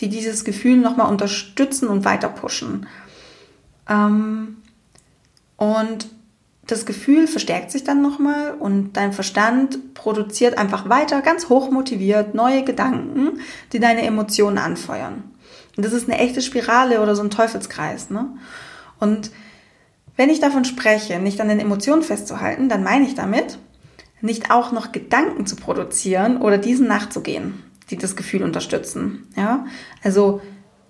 die 0.00 0.08
dieses 0.08 0.44
Gefühl 0.44 0.76
nochmal 0.76 1.10
unterstützen 1.10 1.88
und 1.88 2.04
weiter 2.04 2.28
pushen. 2.28 2.86
Ähm, 3.88 4.58
und 5.56 6.08
das 6.66 6.84
Gefühl 6.84 7.26
verstärkt 7.26 7.70
sich 7.70 7.82
dann 7.82 8.02
nochmal 8.02 8.54
und 8.58 8.92
dein 8.96 9.12
Verstand 9.12 9.94
produziert 9.94 10.58
einfach 10.58 10.88
weiter 10.88 11.22
ganz 11.22 11.48
hoch 11.48 11.70
motiviert 11.70 12.34
neue 12.34 12.62
Gedanken, 12.62 13.40
die 13.72 13.80
deine 13.80 14.02
Emotionen 14.02 14.58
anfeuern. 14.58 15.24
Und 15.76 15.84
das 15.84 15.92
ist 15.92 16.08
eine 16.08 16.18
echte 16.18 16.42
Spirale 16.42 17.00
oder 17.00 17.16
so 17.16 17.22
ein 17.22 17.30
Teufelskreis. 17.30 18.10
Ne? 18.10 18.26
Und 19.00 19.30
wenn 20.16 20.28
ich 20.28 20.40
davon 20.40 20.64
spreche, 20.64 21.18
nicht 21.20 21.40
an 21.40 21.48
den 21.48 21.60
Emotionen 21.60 22.02
festzuhalten, 22.02 22.68
dann 22.68 22.82
meine 22.82 23.06
ich 23.06 23.14
damit, 23.14 23.58
nicht 24.20 24.50
auch 24.50 24.72
noch 24.72 24.92
Gedanken 24.92 25.46
zu 25.46 25.56
produzieren 25.56 26.40
oder 26.40 26.58
diesen 26.58 26.88
nachzugehen, 26.88 27.62
die 27.90 27.96
das 27.96 28.16
Gefühl 28.16 28.42
unterstützen. 28.42 29.26
Ja, 29.36 29.66
also 30.02 30.40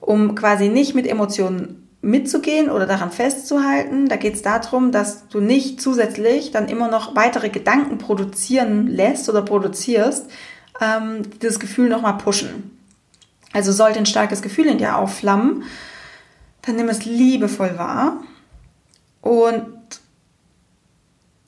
um 0.00 0.34
quasi 0.34 0.68
nicht 0.68 0.94
mit 0.94 1.06
Emotionen 1.06 1.88
mitzugehen 2.00 2.70
oder 2.70 2.86
daran 2.86 3.10
festzuhalten. 3.10 4.08
Da 4.08 4.16
geht 4.16 4.34
es 4.34 4.42
darum, 4.42 4.92
dass 4.92 5.28
du 5.28 5.40
nicht 5.40 5.80
zusätzlich 5.80 6.52
dann 6.52 6.68
immer 6.68 6.88
noch 6.88 7.16
weitere 7.16 7.48
Gedanken 7.50 7.98
produzieren 7.98 8.86
lässt 8.86 9.28
oder 9.28 9.42
produzierst, 9.42 10.30
ähm, 10.80 11.22
die 11.22 11.46
das 11.46 11.58
Gefühl 11.58 11.88
nochmal 11.88 12.18
pushen. 12.18 12.78
Also 13.52 13.72
sollte 13.72 13.98
ein 13.98 14.06
starkes 14.06 14.42
Gefühl 14.42 14.66
in 14.66 14.78
dir 14.78 14.96
aufflammen, 14.96 15.64
dann 16.62 16.76
nimm 16.76 16.88
es 16.88 17.04
liebevoll 17.04 17.78
wahr 17.78 18.22
und 19.22 19.66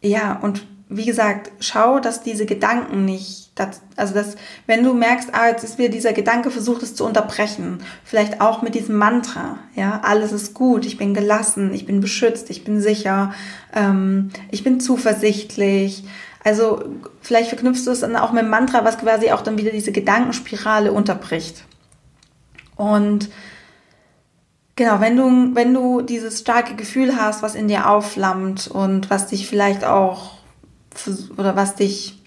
ja, 0.02 0.38
und 0.40 0.66
wie 0.92 1.06
gesagt, 1.06 1.52
schau, 1.60 2.00
dass 2.00 2.22
diese 2.22 2.46
Gedanken 2.46 3.04
nicht, 3.04 3.52
dass, 3.54 3.80
also 3.94 4.12
dass, 4.12 4.36
wenn 4.66 4.82
du 4.82 4.92
merkst, 4.92 5.28
ah, 5.32 5.46
jetzt 5.46 5.62
ist 5.62 5.78
wieder 5.78 5.88
dieser 5.88 6.12
Gedanke, 6.12 6.50
versucht 6.50 6.82
es 6.82 6.96
zu 6.96 7.04
unterbrechen. 7.04 7.78
Vielleicht 8.04 8.40
auch 8.40 8.60
mit 8.60 8.74
diesem 8.74 8.96
Mantra, 8.96 9.58
ja, 9.76 10.00
alles 10.02 10.32
ist 10.32 10.52
gut, 10.52 10.84
ich 10.84 10.98
bin 10.98 11.14
gelassen, 11.14 11.72
ich 11.72 11.86
bin 11.86 12.00
beschützt, 12.00 12.50
ich 12.50 12.64
bin 12.64 12.80
sicher, 12.80 13.32
ähm, 13.72 14.30
ich 14.50 14.64
bin 14.64 14.80
zuversichtlich. 14.80 16.02
Also 16.42 16.82
vielleicht 17.20 17.50
verknüpfst 17.50 17.84
du 17.84 17.92
es 17.92 18.00
dann 18.00 18.16
auch 18.16 18.32
mit 18.32 18.42
dem 18.42 18.50
Mantra, 18.50 18.84
was 18.84 18.98
quasi 18.98 19.30
auch 19.30 19.42
dann 19.42 19.58
wieder 19.58 19.70
diese 19.70 19.92
Gedankenspirale 19.92 20.90
unterbricht. 20.90 21.64
Und 22.74 23.30
genau, 24.74 24.98
wenn 24.98 25.16
du, 25.16 25.54
wenn 25.54 25.72
du 25.72 26.00
dieses 26.00 26.40
starke 26.40 26.74
Gefühl 26.74 27.16
hast, 27.16 27.44
was 27.44 27.54
in 27.54 27.68
dir 27.68 27.88
aufflammt 27.88 28.66
und 28.66 29.08
was 29.08 29.28
dich 29.28 29.46
vielleicht 29.46 29.84
auch 29.84 30.39
oder 31.36 31.56
was 31.56 31.76
dich 31.76 32.18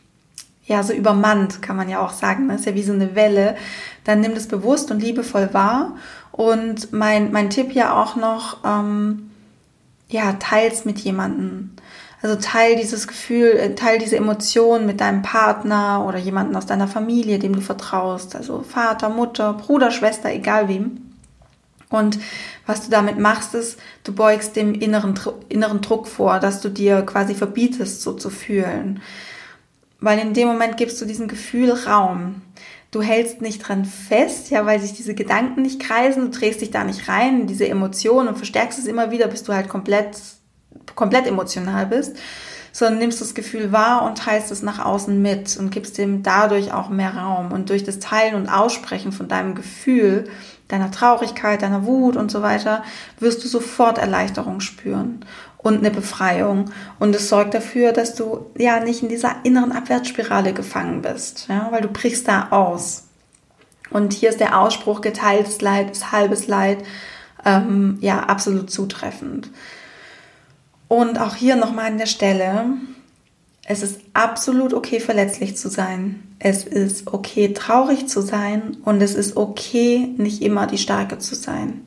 ja 0.65 0.83
so 0.83 0.93
übermannt, 0.93 1.61
kann 1.61 1.75
man 1.75 1.89
ja 1.89 1.99
auch 1.99 2.13
sagen, 2.13 2.47
das 2.47 2.61
ist 2.61 2.65
ja 2.65 2.75
wie 2.75 2.83
so 2.83 2.93
eine 2.93 3.15
Welle, 3.15 3.55
dann 4.03 4.21
nimm 4.21 4.33
das 4.33 4.47
bewusst 4.47 4.91
und 4.91 5.01
liebevoll 5.01 5.53
wahr. 5.53 5.95
Und 6.31 6.93
mein, 6.93 7.31
mein 7.31 7.49
Tipp 7.49 7.73
ja 7.73 8.01
auch 8.01 8.15
noch, 8.15 8.57
ähm, 8.65 9.29
ja, 10.09 10.33
teils 10.33 10.85
mit 10.85 10.99
jemandem. 10.99 11.71
Also 12.21 12.37
teil 12.37 12.77
dieses 12.77 13.07
Gefühl, 13.07 13.51
äh, 13.51 13.75
teil 13.75 13.99
diese 13.99 14.15
Emotion 14.15 14.85
mit 14.85 15.01
deinem 15.01 15.21
Partner 15.21 16.05
oder 16.07 16.17
jemanden 16.17 16.55
aus 16.55 16.65
deiner 16.65 16.87
Familie, 16.87 17.37
dem 17.37 17.53
du 17.53 17.61
vertraust. 17.61 18.35
Also 18.35 18.61
Vater, 18.61 19.09
Mutter, 19.09 19.53
Bruder, 19.53 19.91
Schwester, 19.91 20.31
egal 20.31 20.69
wem. 20.69 21.01
Und 21.89 22.17
was 22.65 22.83
du 22.83 22.91
damit 22.91 23.19
machst, 23.19 23.53
ist, 23.55 23.79
du 24.03 24.13
beugst 24.13 24.55
dem 24.55 24.73
inneren, 24.73 25.19
inneren 25.49 25.81
Druck 25.81 26.07
vor, 26.07 26.39
dass 26.39 26.61
du 26.61 26.69
dir 26.69 27.01
quasi 27.01 27.35
verbietest, 27.35 28.01
so 28.01 28.13
zu 28.13 28.29
fühlen. 28.29 29.01
Weil 29.99 30.19
in 30.19 30.33
dem 30.33 30.47
Moment 30.47 30.77
gibst 30.77 31.01
du 31.01 31.05
diesem 31.05 31.27
Gefühl 31.27 31.71
Raum. 31.71 32.41
Du 32.91 33.01
hältst 33.01 33.41
nicht 33.41 33.67
dran 33.67 33.85
fest, 33.85 34.49
ja, 34.49 34.65
weil 34.65 34.79
sich 34.79 34.93
diese 34.93 35.15
Gedanken 35.15 35.63
nicht 35.63 35.79
kreisen, 35.79 36.23
du 36.23 36.37
drehst 36.37 36.61
dich 36.61 36.71
da 36.71 36.83
nicht 36.83 37.07
rein 37.09 37.41
in 37.41 37.47
diese 37.47 37.67
Emotionen 37.67 38.27
und 38.27 38.37
verstärkst 38.37 38.77
es 38.77 38.85
immer 38.85 39.11
wieder, 39.11 39.27
bis 39.27 39.43
du 39.43 39.53
halt 39.53 39.67
komplett 39.67 40.17
komplett 40.95 41.27
emotional 41.27 41.85
bist, 41.85 42.17
sondern 42.73 42.99
nimmst 42.99 43.21
das 43.21 43.35
Gefühl 43.35 43.71
wahr 43.71 44.03
und 44.03 44.17
teilst 44.17 44.51
es 44.51 44.63
nach 44.63 44.83
außen 44.83 45.21
mit 45.21 45.55
und 45.57 45.69
gibst 45.69 45.97
dem 45.97 46.23
dadurch 46.23 46.73
auch 46.73 46.89
mehr 46.89 47.15
Raum. 47.15 47.51
Und 47.51 47.69
durch 47.69 47.83
das 47.83 47.99
Teilen 47.99 48.35
und 48.35 48.49
Aussprechen 48.49 49.11
von 49.11 49.27
deinem 49.27 49.53
Gefühl, 49.53 50.25
deiner 50.67 50.89
Traurigkeit, 50.89 51.61
deiner 51.61 51.85
Wut 51.85 52.17
und 52.17 52.31
so 52.31 52.41
weiter, 52.41 52.83
wirst 53.19 53.43
du 53.43 53.47
sofort 53.47 53.99
Erleichterung 53.99 54.59
spüren 54.59 55.23
und 55.59 55.77
eine 55.77 55.91
Befreiung. 55.91 56.71
Und 56.99 57.15
es 57.15 57.29
sorgt 57.29 57.53
dafür, 57.53 57.91
dass 57.91 58.15
du 58.15 58.47
ja 58.57 58.79
nicht 58.79 59.03
in 59.03 59.09
dieser 59.09 59.35
inneren 59.43 59.71
Abwärtsspirale 59.71 60.53
gefangen 60.53 61.03
bist, 61.03 61.45
ja, 61.49 61.67
weil 61.69 61.81
du 61.81 61.89
brichst 61.89 62.27
da 62.27 62.47
aus. 62.49 63.03
Und 63.91 64.13
hier 64.13 64.29
ist 64.29 64.39
der 64.39 64.59
Ausspruch, 64.59 65.01
geteiltes 65.01 65.61
Leid 65.61 65.91
ist 65.91 66.11
halbes 66.11 66.47
Leid, 66.47 66.79
ähm, 67.45 67.99
ja, 68.01 68.21
absolut 68.21 68.71
zutreffend. 68.71 69.51
Und 70.93 71.19
auch 71.19 71.33
hier 71.33 71.55
nochmal 71.55 71.85
an 71.85 71.97
der 71.97 72.05
Stelle, 72.05 72.65
es 73.65 73.81
ist 73.81 73.99
absolut 74.13 74.75
okay, 74.75 74.99
verletzlich 74.99 75.57
zu 75.57 75.67
sein. 75.67 76.35
Es 76.37 76.65
ist 76.65 77.11
okay, 77.11 77.51
traurig 77.51 78.07
zu 78.07 78.21
sein 78.21 78.77
und 78.85 79.01
es 79.01 79.15
ist 79.15 79.35
okay, 79.35 80.13
nicht 80.17 80.43
immer 80.43 80.67
die 80.67 80.77
Starke 80.77 81.17
zu 81.17 81.33
sein. 81.33 81.81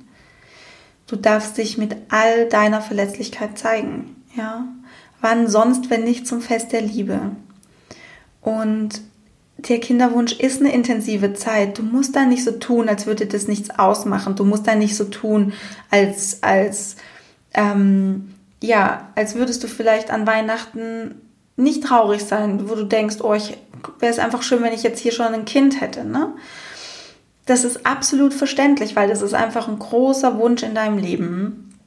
Du 1.07 1.15
darfst 1.15 1.57
dich 1.57 1.79
mit 1.79 1.95
all 2.09 2.49
deiner 2.49 2.81
Verletzlichkeit 2.81 3.57
zeigen, 3.57 4.17
ja? 4.37 4.67
Wann 5.21 5.47
sonst, 5.47 5.89
wenn 5.89 6.03
nicht 6.03 6.27
zum 6.27 6.41
Fest 6.41 6.73
der 6.73 6.83
Liebe? 6.83 7.21
Und 8.41 9.03
der 9.59 9.79
Kinderwunsch 9.79 10.33
ist 10.33 10.59
eine 10.61 10.73
intensive 10.73 11.33
Zeit. 11.35 11.79
Du 11.79 11.85
musst 11.85 12.17
da 12.17 12.25
nicht 12.25 12.43
so 12.43 12.51
tun, 12.51 12.89
als 12.89 13.07
würde 13.07 13.27
das 13.27 13.47
nichts 13.47 13.71
ausmachen. 13.71 14.35
Du 14.35 14.43
musst 14.43 14.67
da 14.67 14.75
nicht 14.75 14.97
so 14.97 15.05
tun, 15.05 15.53
als, 15.93 16.43
als, 16.43 16.97
ähm, 17.55 18.33
ja, 18.63 19.13
als 19.15 19.35
würdest 19.35 19.63
du 19.63 19.69
vielleicht 19.69 20.11
an 20.11 20.27
Weihnachten 20.27 21.23
nicht 21.57 21.85
traurig 21.85 22.25
sein, 22.25 22.69
wo 22.69 22.75
du 22.75 22.85
denkst, 22.85 23.17
oh, 23.21 23.35
ich 23.35 23.57
wäre 23.99 24.13
es 24.13 24.19
einfach 24.19 24.43
schön, 24.43 24.63
wenn 24.63 24.73
ich 24.73 24.83
jetzt 24.83 25.01
hier 25.01 25.13
schon 25.13 25.27
ein 25.27 25.45
Kind 25.45 25.81
hätte, 25.81 26.05
ne? 26.05 26.35
Das 27.47 27.65
ist 27.65 27.87
absolut 27.87 28.35
verständlich, 28.35 28.97
weil 28.97 29.09
das 29.09 29.23
ist 29.23 29.35
einfach 29.35 29.69
ein 29.69 29.79
großer 29.79 30.37
Wunsch 30.39 30.65
in 30.65 30.75
deinem 30.75 30.99
Leben. 30.99 31.79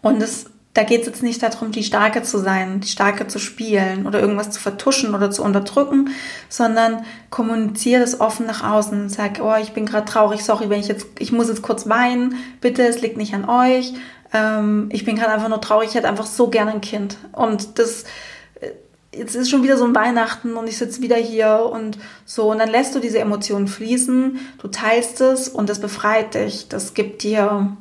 Und 0.00 0.22
es, 0.22 0.46
da 0.74 0.82
geht 0.82 1.02
es 1.02 1.06
jetzt 1.06 1.22
nicht 1.22 1.42
darum, 1.42 1.70
die 1.70 1.84
Starke 1.84 2.22
zu 2.22 2.38
sein, 2.38 2.80
die 2.80 2.88
Starke 2.88 3.26
zu 3.26 3.38
spielen 3.38 4.06
oder 4.06 4.20
irgendwas 4.20 4.50
zu 4.50 4.60
vertuschen 4.60 5.14
oder 5.14 5.30
zu 5.30 5.42
unterdrücken, 5.42 6.10
sondern 6.48 7.04
kommuniziere 7.30 8.00
das 8.00 8.20
offen 8.20 8.46
nach 8.46 8.68
außen. 8.68 9.08
Sag, 9.08 9.40
oh, 9.40 9.54
ich 9.60 9.72
bin 9.72 9.86
gerade 9.86 10.04
traurig, 10.04 10.44
sorry, 10.44 10.68
wenn 10.68 10.80
ich 10.80 10.88
jetzt, 10.88 11.06
ich 11.18 11.32
muss 11.32 11.48
jetzt 11.48 11.62
kurz 11.62 11.88
weinen, 11.88 12.36
bitte, 12.60 12.82
es 12.86 13.00
liegt 13.00 13.16
nicht 13.16 13.34
an 13.34 13.48
euch 13.48 13.94
ähm, 14.34 14.88
ich 14.92 15.04
bin 15.04 15.16
gerade 15.16 15.32
einfach 15.32 15.48
nur 15.48 15.60
traurig, 15.60 15.90
ich 15.90 15.94
hätte 15.94 16.08
einfach 16.08 16.26
so 16.26 16.48
gerne 16.48 16.72
ein 16.72 16.80
Kind. 16.80 17.16
Und 17.32 17.78
das, 17.78 18.04
äh, 18.60 18.72
jetzt 19.16 19.36
ist 19.36 19.48
schon 19.48 19.62
wieder 19.62 19.78
so 19.78 19.84
ein 19.84 19.94
Weihnachten 19.94 20.56
und 20.56 20.68
ich 20.68 20.76
sitze 20.76 21.00
wieder 21.00 21.16
hier 21.16 21.70
und 21.72 21.96
so. 22.26 22.50
Und 22.50 22.58
dann 22.58 22.68
lässt 22.68 22.94
du 22.94 22.98
diese 22.98 23.20
Emotionen 23.20 23.68
fließen, 23.68 24.38
du 24.60 24.68
teilst 24.68 25.20
es 25.20 25.48
und 25.48 25.70
das 25.70 25.80
befreit 25.80 26.34
dich. 26.34 26.68
Das 26.68 26.92
gibt 26.92 27.22
dir, 27.22 27.74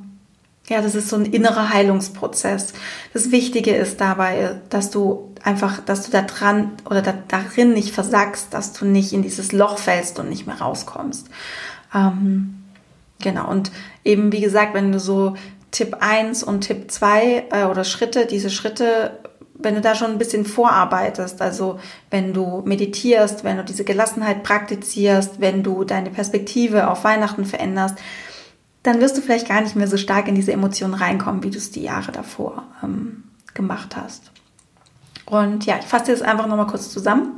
ja, 0.67 0.81
das 0.81 0.95
ist 0.95 1.09
so 1.09 1.17
ein 1.17 1.25
innerer 1.25 1.73
Heilungsprozess. 1.73 2.73
Das 3.13 3.31
Wichtige 3.31 3.75
ist 3.75 3.99
dabei, 3.99 4.61
dass 4.69 4.89
du 4.91 5.33
einfach, 5.43 5.81
dass 5.83 6.05
du 6.05 6.11
da 6.11 6.21
dran 6.21 6.71
oder 6.89 7.01
da, 7.01 7.13
darin 7.27 7.73
nicht 7.73 7.93
versagst, 7.93 8.53
dass 8.53 8.71
du 8.71 8.85
nicht 8.85 9.11
in 9.11 9.21
dieses 9.21 9.51
Loch 9.51 9.77
fällst 9.77 10.19
und 10.19 10.29
nicht 10.29 10.47
mehr 10.47 10.61
rauskommst. 10.61 11.27
Ähm, 11.93 12.63
genau. 13.21 13.49
Und 13.49 13.71
eben, 14.05 14.31
wie 14.31 14.39
gesagt, 14.39 14.73
wenn 14.73 14.93
du 14.93 14.99
so 14.99 15.35
Tipp 15.71 15.97
1 15.99 16.43
und 16.43 16.61
Tipp 16.61 16.89
2 16.89 17.45
äh, 17.51 17.63
oder 17.65 17.83
Schritte, 17.83 18.25
diese 18.25 18.49
Schritte, 18.49 19.19
wenn 19.55 19.75
du 19.75 19.81
da 19.81 19.95
schon 19.95 20.11
ein 20.11 20.17
bisschen 20.17 20.45
vorarbeitest, 20.45 21.41
also 21.41 21.79
wenn 22.09 22.31
du 22.31 22.61
meditierst, 22.65 23.43
wenn 23.43 23.57
du 23.57 23.65
diese 23.65 23.83
Gelassenheit 23.83 24.43
praktizierst, 24.43 25.41
wenn 25.41 25.61
du 25.61 25.83
deine 25.83 26.09
Perspektive 26.09 26.89
auf 26.89 27.03
Weihnachten 27.03 27.45
veränderst, 27.45 27.95
dann 28.83 28.99
wirst 28.99 29.17
du 29.17 29.21
vielleicht 29.21 29.47
gar 29.47 29.61
nicht 29.61 29.75
mehr 29.75 29.87
so 29.87 29.97
stark 29.97 30.27
in 30.27 30.35
diese 30.35 30.51
Emotionen 30.51 30.93
reinkommen, 30.93 31.43
wie 31.43 31.49
du 31.49 31.57
es 31.57 31.71
die 31.71 31.83
Jahre 31.83 32.11
davor 32.11 32.63
ähm, 32.83 33.23
gemacht 33.53 33.95
hast. 33.95 34.31
Und 35.25 35.65
ja, 35.65 35.77
ich 35.79 35.85
fasse 35.85 36.11
jetzt 36.11 36.21
einfach 36.21 36.47
nochmal 36.47 36.67
kurz 36.67 36.91
zusammen. 36.91 37.37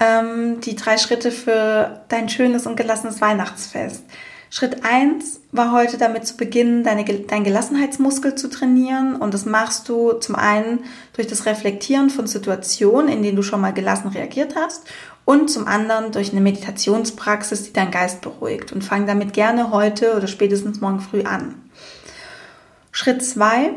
Ähm, 0.00 0.60
die 0.60 0.76
drei 0.76 0.98
Schritte 0.98 1.30
für 1.30 2.02
dein 2.08 2.28
schönes 2.28 2.66
und 2.66 2.76
gelassenes 2.76 3.20
Weihnachtsfest. 3.20 4.04
Schritt 4.50 4.84
1 4.84 5.40
war 5.52 5.72
heute 5.72 5.98
damit 5.98 6.26
zu 6.26 6.36
beginnen, 6.36 6.84
deine, 6.84 7.04
deinen 7.04 7.44
Gelassenheitsmuskel 7.44 8.34
zu 8.34 8.48
trainieren. 8.48 9.16
Und 9.16 9.34
das 9.34 9.44
machst 9.44 9.88
du 9.88 10.12
zum 10.14 10.34
einen 10.34 10.80
durch 11.14 11.26
das 11.26 11.46
Reflektieren 11.46 12.10
von 12.10 12.26
Situationen, 12.26 13.08
in 13.08 13.22
denen 13.22 13.36
du 13.36 13.42
schon 13.42 13.60
mal 13.60 13.72
gelassen 13.72 14.08
reagiert 14.08 14.54
hast. 14.56 14.86
Und 15.26 15.50
zum 15.50 15.66
anderen 15.66 16.12
durch 16.12 16.30
eine 16.30 16.40
Meditationspraxis, 16.40 17.64
die 17.64 17.72
deinen 17.74 17.90
Geist 17.90 18.22
beruhigt. 18.22 18.72
Und 18.72 18.82
fang 18.82 19.06
damit 19.06 19.34
gerne 19.34 19.70
heute 19.70 20.16
oder 20.16 20.28
spätestens 20.28 20.80
morgen 20.80 21.00
früh 21.00 21.24
an. 21.24 21.56
Schritt 22.92 23.22
2, 23.22 23.72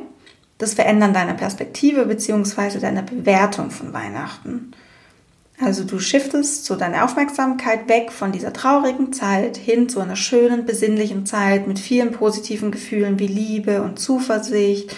das 0.60 0.76
Verändern 0.76 1.14
deiner 1.14 1.34
Perspektive 1.34 2.06
bzw. 2.06 2.80
deiner 2.80 3.02
Bewertung 3.02 3.72
von 3.72 3.92
Weihnachten. 3.92 4.72
Also 5.62 5.84
du 5.84 6.00
shiftest 6.00 6.66
so 6.66 6.76
deine 6.76 7.04
Aufmerksamkeit 7.04 7.90
weg 7.90 8.14
von 8.14 8.32
dieser 8.32 8.54
traurigen 8.54 9.12
Zeit 9.12 9.58
hin 9.58 9.90
zu 9.90 10.00
einer 10.00 10.16
schönen, 10.16 10.66
besinnlichen 10.66 11.26
Zeit 11.26 11.68
mit 11.68 11.80
vielen 11.80 12.12
positiven 12.12 12.72
Gefühlen 12.72 13.20
wie 13.20 13.28
Liebe 13.28 13.82
und 13.82 14.00
Zuversicht. 14.00 14.96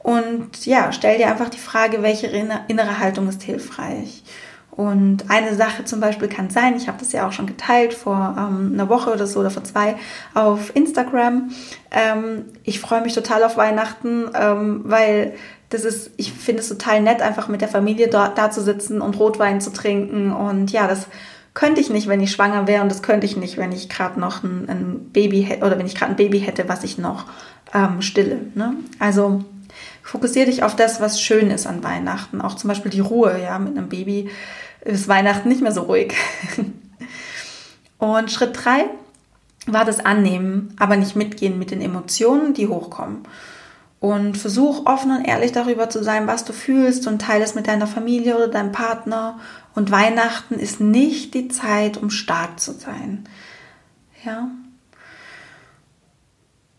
Und 0.00 0.66
ja, 0.66 0.92
stell 0.92 1.18
dir 1.18 1.28
einfach 1.28 1.48
die 1.48 1.58
Frage, 1.58 2.02
welche 2.02 2.26
innere 2.26 2.98
Haltung 2.98 3.28
ist 3.28 3.42
hilfreich. 3.42 4.24
Und 4.70 5.30
eine 5.30 5.54
Sache 5.56 5.84
zum 5.84 6.00
Beispiel 6.00 6.28
kann 6.28 6.48
sein, 6.48 6.76
ich 6.76 6.88
habe 6.88 6.98
das 6.98 7.12
ja 7.12 7.26
auch 7.26 7.32
schon 7.32 7.46
geteilt 7.46 7.92
vor 7.92 8.34
ähm, 8.38 8.70
einer 8.72 8.88
Woche 8.88 9.12
oder 9.12 9.26
so 9.26 9.40
oder 9.40 9.50
vor 9.50 9.64
zwei 9.64 9.96
auf 10.34 10.74
Instagram. 10.74 11.50
Ähm, 11.90 12.44
ich 12.62 12.80
freue 12.80 13.02
mich 13.02 13.14
total 13.14 13.42
auf 13.42 13.56
Weihnachten, 13.56 14.30
ähm, 14.34 14.82
weil 14.84 15.34
das 15.70 15.84
ist, 15.84 16.12
ich 16.16 16.32
finde 16.32 16.62
es 16.62 16.68
total 16.68 17.00
nett, 17.00 17.22
einfach 17.22 17.48
mit 17.48 17.60
der 17.60 17.68
Familie 17.68 18.08
dort 18.08 18.38
da 18.38 18.50
zu 18.50 18.60
sitzen 18.60 19.00
und 19.00 19.18
Rotwein 19.18 19.60
zu 19.60 19.72
trinken. 19.72 20.32
Und 20.32 20.72
ja, 20.72 20.86
das 20.86 21.06
könnte 21.54 21.80
ich 21.80 21.90
nicht, 21.90 22.08
wenn 22.08 22.20
ich 22.20 22.32
schwanger 22.32 22.66
wäre 22.66 22.82
und 22.82 22.90
das 22.90 23.02
könnte 23.02 23.26
ich 23.26 23.36
nicht, 23.36 23.56
wenn 23.56 23.72
ich 23.72 23.88
gerade 23.88 24.18
noch 24.18 24.42
ein, 24.42 24.68
ein, 24.68 25.10
Baby 25.12 25.42
hätte 25.42 25.64
oder 25.64 25.78
wenn 25.78 25.86
ich 25.86 25.94
gerade 25.94 26.12
ein 26.12 26.16
Baby 26.16 26.40
hätte, 26.40 26.68
was 26.68 26.84
ich 26.84 26.98
noch 26.98 27.24
ähm, 27.74 28.02
Stille. 28.02 28.40
Ne? 28.54 28.74
Also 28.98 29.44
fokussiere 30.02 30.46
dich 30.46 30.62
auf 30.62 30.76
das, 30.76 31.00
was 31.00 31.20
schön 31.20 31.50
ist 31.50 31.66
an 31.66 31.82
Weihnachten. 31.82 32.40
Auch 32.40 32.56
zum 32.56 32.68
Beispiel 32.68 32.90
die 32.90 33.00
Ruhe. 33.00 33.40
Ja, 33.42 33.58
mit 33.58 33.76
einem 33.76 33.88
Baby 33.88 34.30
ist 34.82 35.08
Weihnachten 35.08 35.48
nicht 35.48 35.62
mehr 35.62 35.72
so 35.72 35.82
ruhig. 35.82 36.14
Und 37.98 38.30
Schritt 38.30 38.58
drei 38.64 38.86
war 39.66 39.84
das 39.84 40.00
Annehmen, 40.00 40.74
aber 40.78 40.96
nicht 40.96 41.16
mitgehen 41.16 41.58
mit 41.58 41.70
den 41.70 41.82
Emotionen, 41.82 42.54
die 42.54 42.66
hochkommen. 42.66 43.18
Und 44.00 44.38
versuch 44.38 44.86
offen 44.86 45.14
und 45.14 45.26
ehrlich 45.26 45.52
darüber 45.52 45.90
zu 45.90 46.02
sein, 46.02 46.26
was 46.26 46.46
du 46.46 46.54
fühlst 46.54 47.06
und 47.06 47.20
teile 47.20 47.44
es 47.44 47.54
mit 47.54 47.66
deiner 47.66 47.86
Familie 47.86 48.34
oder 48.34 48.48
deinem 48.48 48.72
Partner. 48.72 49.38
Und 49.74 49.90
Weihnachten 49.90 50.54
ist 50.54 50.80
nicht 50.80 51.34
die 51.34 51.48
Zeit, 51.48 51.98
um 51.98 52.08
stark 52.08 52.58
zu 52.58 52.72
sein. 52.72 53.28
Ja. 54.24 54.48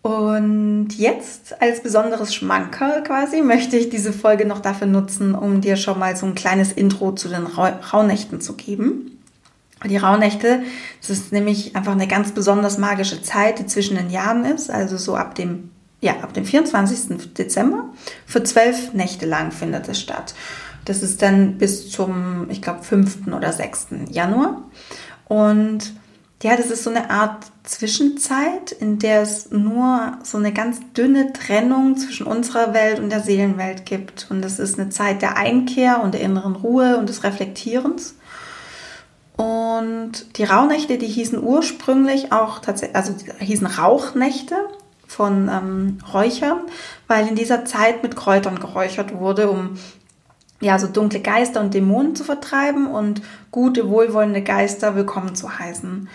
Und 0.02 0.90
jetzt 0.98 1.62
als 1.62 1.84
besonderes 1.84 2.34
Schmankerl 2.34 3.04
quasi 3.04 3.42
möchte 3.42 3.78
ich 3.78 3.90
diese 3.90 4.12
Folge 4.12 4.48
noch 4.48 4.60
dafür 4.60 4.88
nutzen, 4.88 5.36
um 5.36 5.62
dir 5.62 5.76
schon 5.76 6.00
mal 6.00 6.16
so 6.16 6.26
ein 6.26 6.34
kleines 6.34 6.72
Intro 6.72 7.12
zu 7.12 7.30
den 7.30 7.46
Rauhnächten 7.46 8.42
zu 8.42 8.54
geben. 8.54 9.20
Die 9.88 9.98
Rauhnächte, 9.98 10.64
das 11.02 11.10
ist 11.10 11.32
nämlich 11.32 11.76
einfach 11.76 11.92
eine 11.92 12.08
ganz 12.08 12.32
besonders 12.32 12.78
magische 12.78 13.22
Zeit, 13.22 13.60
die 13.60 13.66
zwischen 13.66 13.96
den 13.96 14.10
Jahren 14.10 14.46
ist, 14.46 14.70
also 14.72 14.98
so 14.98 15.16
ab 15.16 15.36
dem, 15.36 15.72
ja, 16.02 16.14
ab 16.22 16.34
dem 16.34 16.46
24. 16.46 17.34
Dezember. 17.34 17.86
Für 18.26 18.44
zwölf 18.44 18.94
Nächte 18.94 19.28
lang 19.28 19.52
findet 19.52 19.88
es 19.88 20.00
statt. 20.00 20.34
Das 20.86 21.04
ist 21.04 21.22
dann 21.22 21.58
bis 21.58 21.90
zum, 21.92 22.48
ich 22.50 22.62
glaube, 22.62 22.84
5. 22.84 23.28
oder 23.36 23.54
6. 23.54 23.88
Januar. 24.10 24.64
Und 25.28 25.94
ja, 26.42 26.56
das 26.56 26.72
ist 26.72 26.84
so 26.84 26.90
eine 26.90 27.10
Art 27.12 27.46
Zwischenzeit, 27.64 28.72
in 28.72 28.98
der 28.98 29.22
es 29.22 29.52
nur 29.52 30.18
so 30.24 30.38
eine 30.38 30.52
ganz 30.52 30.80
dünne 30.98 31.34
Trennung 31.34 31.98
zwischen 31.98 32.26
unserer 32.26 32.74
Welt 32.74 33.00
und 33.00 33.12
der 33.12 33.22
Seelenwelt 33.22 33.86
gibt. 33.86 34.28
Und 34.30 34.42
das 34.42 34.58
ist 34.58 34.80
eine 34.80 34.90
Zeit 34.90 35.22
der 35.22 35.38
Einkehr 35.38 36.02
und 36.02 36.14
der 36.14 36.22
inneren 36.22 36.56
Ruhe 36.56 36.98
und 36.98 37.10
des 37.10 37.24
Reflektierens. 37.24 38.16
Und 39.38 40.38
die 40.38 40.44
Rauhnächte, 40.44 40.98
die 40.98 41.08
hießen 41.08 41.42
ursprünglich 41.42 42.32
auch 42.32 42.60
tatsächlich, 42.60 42.96
also 42.96 43.14
hießen 43.40 43.68
Rauchnächte 43.68 44.56
von 45.08 45.48
ähm, 45.48 46.00
Räuchern, 46.12 46.62
weil 47.08 47.28
in 47.28 47.36
dieser 47.36 47.66
Zeit 47.66 48.02
mit 48.02 48.16
Kräutern 48.16 48.60
geräuchert 48.60 49.18
wurde, 49.18 49.50
um 49.50 49.78
ja 50.62 50.80
so 50.80 50.88
dunkle 50.88 51.20
Geister 51.20 51.60
und 51.60 51.74
Dämonen 51.74 52.16
zu 52.16 52.24
vertreiben 52.24 52.88
und 52.88 53.22
gute, 53.52 53.90
wohlwollende 53.90 54.42
Geister 54.42 54.96
willkommen 54.96 55.36
zu 55.36 55.60
heißen. 55.60 56.08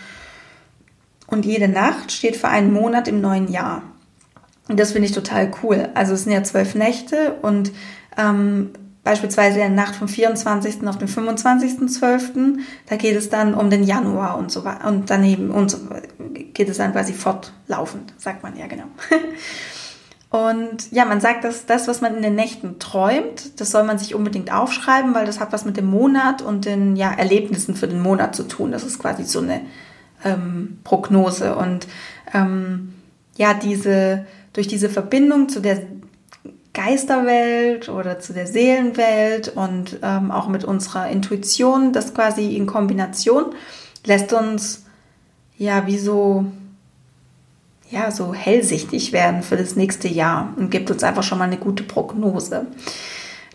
Und 1.27 1.45
jede 1.45 1.69
Nacht 1.69 2.13
steht 2.13 2.37
für 2.37 2.49
einen 2.49 2.73
Monat 2.73 3.09
im 3.09 3.21
neuen 3.21 3.51
Jahr. 3.51 3.83
Und 4.69 4.81
das 4.81 4.93
finde 4.93 5.09
ich 5.09 5.15
total 5.15 5.51
cool. 5.63 5.89
Also 5.95 6.15
es 6.15 6.25
sind 6.25 6.33
ja 6.33 6.43
zwölf 6.45 6.75
Nächte 6.75 7.35
und 7.43 7.73
ähm, 8.17 8.71
beispielsweise 9.03 9.61
in 9.61 9.75
der 9.75 9.85
Nacht 9.85 9.97
vom 9.97 10.09
24. 10.09 10.87
auf 10.87 10.99
den 10.99 11.09
25.12., 11.09 12.59
da 12.87 12.97
geht 12.97 13.17
es 13.17 13.29
dann 13.29 13.55
um 13.55 13.71
den 13.71 13.85
Januar 13.85 14.39
und 14.39 14.51
so 14.51 14.65
weiter. 14.65 14.87
Und 14.87 15.11
daneben 15.11 15.51
und 15.51 15.71
so 15.71 15.79
geht 16.55 16.69
es 16.69 16.79
dann 16.79 16.93
quasi 16.93 17.13
fortlaufend, 17.13 18.15
sagt 18.19 18.43
man 18.43 18.57
ja 18.57 18.67
genau. 18.67 18.87
Und 20.31 20.91
ja, 20.91 21.05
man 21.05 21.21
sagt, 21.21 21.45
dass 21.45 21.67
das, 21.67 21.87
was 21.87 22.01
man 22.01 22.17
in 22.17 22.23
den 22.23 22.35
Nächten 22.35 22.79
träumt, 22.79 23.61
das 23.61 23.71
soll 23.71 23.85
man 23.85 23.99
sich 23.99 24.15
unbedingt 24.15 24.53
aufschreiben, 24.53 25.15
weil 25.15 25.25
das 25.25 25.39
hat 25.41 25.53
was 25.53 25.65
mit 25.65 25.77
dem 25.77 25.87
Monat 25.87 26.43
und 26.43 26.65
den 26.65 26.97
ja, 26.97 27.13
Erlebnissen 27.13 27.77
für 27.77 27.87
den 27.87 28.01
Monat 28.01 28.35
zu 28.35 28.43
tun. 28.43 28.73
Das 28.73 28.83
ist 28.83 28.99
quasi 28.99 29.25
so 29.25 29.41
eine 29.41 29.61
ähm, 30.25 30.79
Prognose. 30.83 31.55
Und 31.55 31.87
ähm, 32.35 32.95
ja, 33.37 33.55
diese, 33.55 34.27
durch 34.53 34.67
diese 34.67 34.89
Verbindung 34.89 35.49
zu 35.49 35.61
der 35.61 35.83
Geisterwelt 36.75 37.89
oder 37.89 38.19
zu 38.19 38.35
der 38.35 38.47
Seelenwelt 38.47 39.49
und 39.49 39.99
ähm, 40.03 40.31
auch 40.31 40.49
mit 40.49 40.65
unserer 40.65 41.09
Intuition, 41.09 41.93
das 41.93 42.13
quasi 42.13 42.55
in 42.55 42.67
Kombination 42.67 43.55
lässt 44.05 44.33
uns 44.33 44.85
ja 45.57 45.87
wie 45.87 45.99
so 45.99 46.45
ja 47.91 48.11
so 48.11 48.35
hellsichtig 48.35 49.13
werden 49.13 49.43
für 49.43 49.57
das 49.57 49.77
nächste 49.77 50.09
Jahr 50.09 50.53
und 50.57 50.71
gibt 50.71 50.91
uns 50.91 51.05
einfach 51.05 51.23
schon 51.23 51.39
mal 51.39 51.45
eine 51.45 51.59
gute 51.59 51.83
Prognose. 51.83 52.67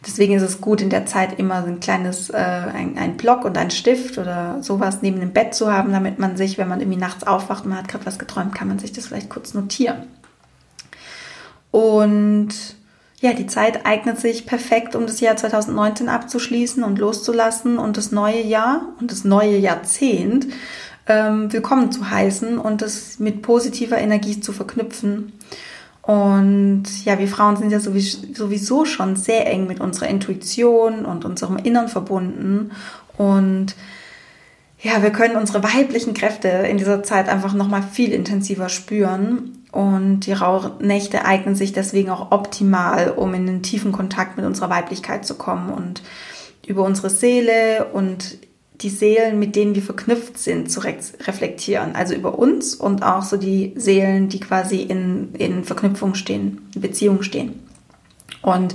Deswegen 0.05 0.33
ist 0.33 0.41
es 0.41 0.61
gut, 0.61 0.81
in 0.81 0.89
der 0.89 1.05
Zeit 1.05 1.37
immer 1.37 1.63
ein 1.63 1.79
kleines, 1.79 2.31
äh, 2.31 2.35
ein, 2.35 2.97
ein 2.97 3.17
Block 3.17 3.45
und 3.45 3.57
ein 3.57 3.69
Stift 3.69 4.17
oder 4.17 4.57
sowas 4.63 4.99
neben 5.01 5.19
dem 5.19 5.31
Bett 5.31 5.53
zu 5.53 5.71
haben, 5.71 5.91
damit 5.91 6.17
man 6.17 6.37
sich, 6.37 6.57
wenn 6.57 6.67
man 6.67 6.79
irgendwie 6.79 6.97
nachts 6.97 7.25
aufwacht 7.25 7.65
und 7.65 7.69
man 7.69 7.79
hat 7.79 7.87
gerade 7.87 8.05
was 8.05 8.17
geträumt, 8.17 8.55
kann 8.55 8.67
man 8.67 8.79
sich 8.79 8.91
das 8.91 9.07
vielleicht 9.07 9.29
kurz 9.29 9.53
notieren. 9.53 10.07
Und 11.69 12.49
ja, 13.19 13.33
die 13.33 13.45
Zeit 13.45 13.85
eignet 13.85 14.19
sich 14.19 14.47
perfekt, 14.47 14.95
um 14.95 15.05
das 15.05 15.19
Jahr 15.19 15.37
2019 15.37 16.09
abzuschließen 16.09 16.83
und 16.83 16.97
loszulassen 16.97 17.77
und 17.77 17.95
das 17.95 18.11
neue 18.11 18.41
Jahr 18.41 18.87
und 18.99 19.11
das 19.11 19.23
neue 19.23 19.57
Jahrzehnt 19.57 20.47
ähm, 21.11 21.51
willkommen 21.51 21.91
zu 21.91 22.09
heißen 22.09 22.57
und 22.57 22.81
es 22.81 23.19
mit 23.19 23.41
positiver 23.41 23.97
Energie 23.97 24.39
zu 24.39 24.53
verknüpfen. 24.53 25.33
Und 26.01 26.83
ja, 27.05 27.19
wir 27.19 27.27
Frauen 27.27 27.57
sind 27.57 27.71
ja 27.71 27.79
sowieso 27.79 28.85
schon 28.85 29.15
sehr 29.15 29.45
eng 29.47 29.67
mit 29.67 29.79
unserer 29.79 30.07
Intuition 30.07 31.05
und 31.05 31.25
unserem 31.25 31.57
Innern 31.57 31.89
verbunden. 31.89 32.71
Und 33.17 33.75
ja, 34.79 35.03
wir 35.03 35.11
können 35.11 35.35
unsere 35.35 35.63
weiblichen 35.63 36.13
Kräfte 36.13 36.47
in 36.47 36.77
dieser 36.77 37.03
Zeit 37.03 37.29
einfach 37.29 37.53
nochmal 37.53 37.83
viel 37.83 38.13
intensiver 38.13 38.69
spüren. 38.69 39.65
Und 39.71 40.21
die 40.21 40.33
Rauhnächte 40.33 41.23
eignen 41.23 41.55
sich 41.55 41.71
deswegen 41.71 42.09
auch 42.09 42.31
optimal, 42.31 43.11
um 43.11 43.33
in 43.33 43.45
den 43.45 43.63
tiefen 43.63 43.91
Kontakt 43.91 44.37
mit 44.37 44.45
unserer 44.45 44.69
Weiblichkeit 44.69 45.25
zu 45.25 45.35
kommen 45.35 45.71
und 45.71 46.01
über 46.65 46.83
unsere 46.83 47.09
Seele 47.09 47.85
und 47.93 48.37
die 48.81 48.89
Seelen, 48.89 49.39
mit 49.39 49.55
denen 49.55 49.75
wir 49.75 49.81
verknüpft 49.81 50.37
sind, 50.37 50.71
zu 50.71 50.79
reflektieren. 50.79 51.95
Also 51.95 52.15
über 52.15 52.37
uns 52.39 52.73
und 52.75 53.03
auch 53.03 53.23
so 53.23 53.37
die 53.37 53.73
Seelen, 53.75 54.29
die 54.29 54.39
quasi 54.39 54.81
in, 54.81 55.33
in 55.35 55.63
Verknüpfung 55.63 56.15
stehen, 56.15 56.69
in 56.73 56.81
Beziehung 56.81 57.21
stehen. 57.21 57.59
Und 58.41 58.73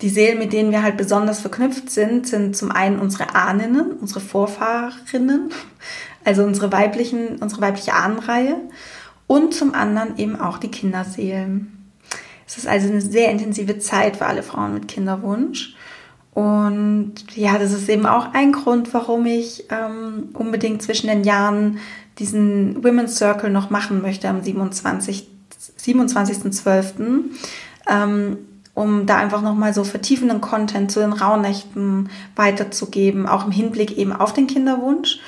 die 0.00 0.08
Seelen, 0.08 0.38
mit 0.38 0.52
denen 0.52 0.70
wir 0.70 0.82
halt 0.82 0.96
besonders 0.96 1.40
verknüpft 1.40 1.90
sind, 1.90 2.26
sind 2.26 2.56
zum 2.56 2.70
einen 2.70 3.00
unsere 3.00 3.34
Ahnen, 3.34 3.92
unsere 3.92 4.20
Vorfahrinnen, 4.20 5.50
also 6.24 6.44
unsere 6.44 6.70
weiblichen, 6.72 7.36
unsere 7.36 7.60
weibliche 7.60 7.94
Ahnenreihe 7.94 8.56
und 9.26 9.54
zum 9.54 9.74
anderen 9.74 10.16
eben 10.16 10.40
auch 10.40 10.58
die 10.58 10.70
Kinderseelen. 10.70 11.90
Es 12.46 12.56
ist 12.56 12.66
also 12.66 12.88
eine 12.88 13.00
sehr 13.00 13.30
intensive 13.30 13.78
Zeit 13.78 14.16
für 14.16 14.26
alle 14.26 14.42
Frauen 14.42 14.74
mit 14.74 14.88
Kinderwunsch. 14.88 15.74
Und 16.38 17.14
ja, 17.34 17.58
das 17.58 17.72
ist 17.72 17.88
eben 17.88 18.06
auch 18.06 18.32
ein 18.32 18.52
Grund, 18.52 18.94
warum 18.94 19.26
ich 19.26 19.64
ähm, 19.70 20.28
unbedingt 20.34 20.82
zwischen 20.82 21.08
den 21.08 21.24
Jahren 21.24 21.78
diesen 22.20 22.84
Women's 22.84 23.16
Circle 23.16 23.50
noch 23.50 23.70
machen 23.70 24.00
möchte 24.02 24.28
am 24.28 24.42
27.12. 24.42 25.24
27 25.76 26.62
ähm, 27.90 28.36
um 28.74 29.06
da 29.06 29.16
einfach 29.16 29.42
nochmal 29.42 29.74
so 29.74 29.82
vertiefenden 29.82 30.40
Content 30.40 30.92
zu 30.92 31.00
den 31.00 31.12
Rauhnächten 31.12 32.08
weiterzugeben, 32.36 33.26
auch 33.26 33.44
im 33.44 33.50
Hinblick 33.50 33.98
eben 33.98 34.12
auf 34.12 34.32
den 34.32 34.46
Kinderwunsch, 34.46 35.18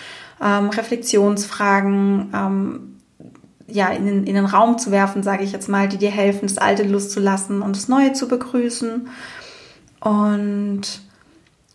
ähm, 0.41 0.69
Reflexionsfragen, 0.69 2.31
ähm, 2.33 3.01
ja, 3.67 3.89
in 3.89 4.07
den, 4.07 4.25
in 4.29 4.35
den 4.37 4.47
Raum 4.47 4.79
zu 4.79 4.93
werfen, 4.93 5.25
sage 5.25 5.43
ich 5.43 5.51
jetzt 5.51 5.69
mal, 5.69 5.89
die 5.89 5.99
dir 5.99 6.11
helfen, 6.13 6.47
das 6.47 6.59
Alte 6.59 6.85
loszulassen 6.85 7.63
und 7.63 7.75
das 7.75 7.89
Neue 7.89 8.13
zu 8.13 8.29
begrüßen. 8.29 9.09
Und 10.01 10.83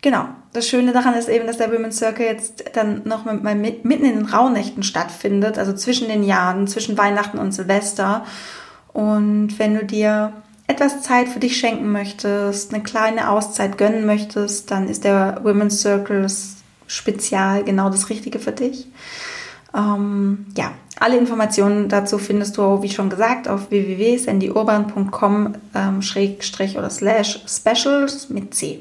genau, 0.02 0.28
das 0.54 0.68
Schöne 0.68 0.94
daran 0.94 1.14
ist 1.14 1.30
eben, 1.30 1.48
dass 1.48 1.58
der 1.58 1.72
Women's 1.72 1.98
Circle 1.98 2.26
jetzt 2.26 2.66
dann 2.74 3.02
noch 3.06 3.26
mal 3.26 3.56
mitten 3.56 3.92
in 3.92 4.02
den 4.04 4.26
Rauhnächten 4.26 4.84
stattfindet, 4.84 5.58
also 5.58 5.74
zwischen 5.74 6.08
den 6.08 6.24
Jahren, 6.24 6.68
zwischen 6.68 6.98
Weihnachten 6.98 7.38
und 7.38 7.52
Silvester. 7.52 8.26
Und 8.94 9.60
wenn 9.60 9.76
du 9.76 9.86
dir 9.86 10.34
etwas 10.68 11.02
Zeit 11.04 11.28
für 11.28 11.40
dich 11.40 11.58
schenken 11.58 11.92
möchtest, 11.92 12.74
eine 12.74 12.82
kleine 12.82 13.30
Auszeit 13.30 13.78
gönnen 13.78 14.06
möchtest, 14.06 14.72
dann 14.72 14.88
ist 14.88 15.04
der 15.04 15.42
Women's 15.44 15.82
Circle 15.82 16.28
Spezial 16.88 17.64
genau 17.64 17.90
das 17.90 18.10
Richtige 18.10 18.40
für 18.40 18.52
dich. 18.52 18.88
Ähm, 19.76 20.46
ja, 20.56 20.72
alle 21.00 21.18
Informationen 21.18 21.90
dazu 21.90 22.18
findest 22.18 22.58
du, 22.58 22.82
wie 22.82 22.90
schon 22.90 23.10
gesagt, 23.10 23.48
auf 23.48 23.70
www.sandyurban.com 23.70 25.56
ähm, 25.76 26.02
slash 26.02 27.44
specials 27.48 28.30
mit 28.30 28.54
C. 28.54 28.80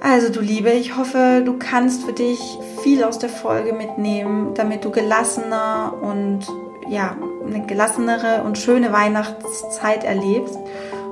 Also 0.00 0.32
du 0.32 0.40
Liebe, 0.40 0.70
ich 0.70 0.96
hoffe, 0.96 1.42
du 1.44 1.58
kannst 1.58 2.02
für 2.02 2.12
dich 2.12 2.40
viel 2.82 3.04
aus 3.04 3.18
der 3.18 3.28
Folge 3.28 3.72
mitnehmen, 3.72 4.54
damit 4.54 4.84
du 4.84 4.90
gelassener 4.90 5.94
und 6.02 6.40
ja, 6.88 7.16
eine 7.46 7.64
gelassenere 7.66 8.42
und 8.42 8.58
schöne 8.58 8.92
Weihnachtszeit 8.92 10.02
erlebst. 10.02 10.58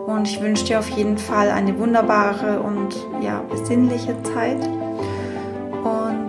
Und 0.06 0.26
ich 0.26 0.40
wünsche 0.40 0.64
dir 0.64 0.80
auf 0.80 0.88
jeden 0.88 1.18
Fall 1.18 1.50
eine 1.50 1.78
wunderbare 1.78 2.60
und 2.60 2.96
ja, 3.22 3.44
besinnliche 3.48 4.20
Zeit. 4.24 4.58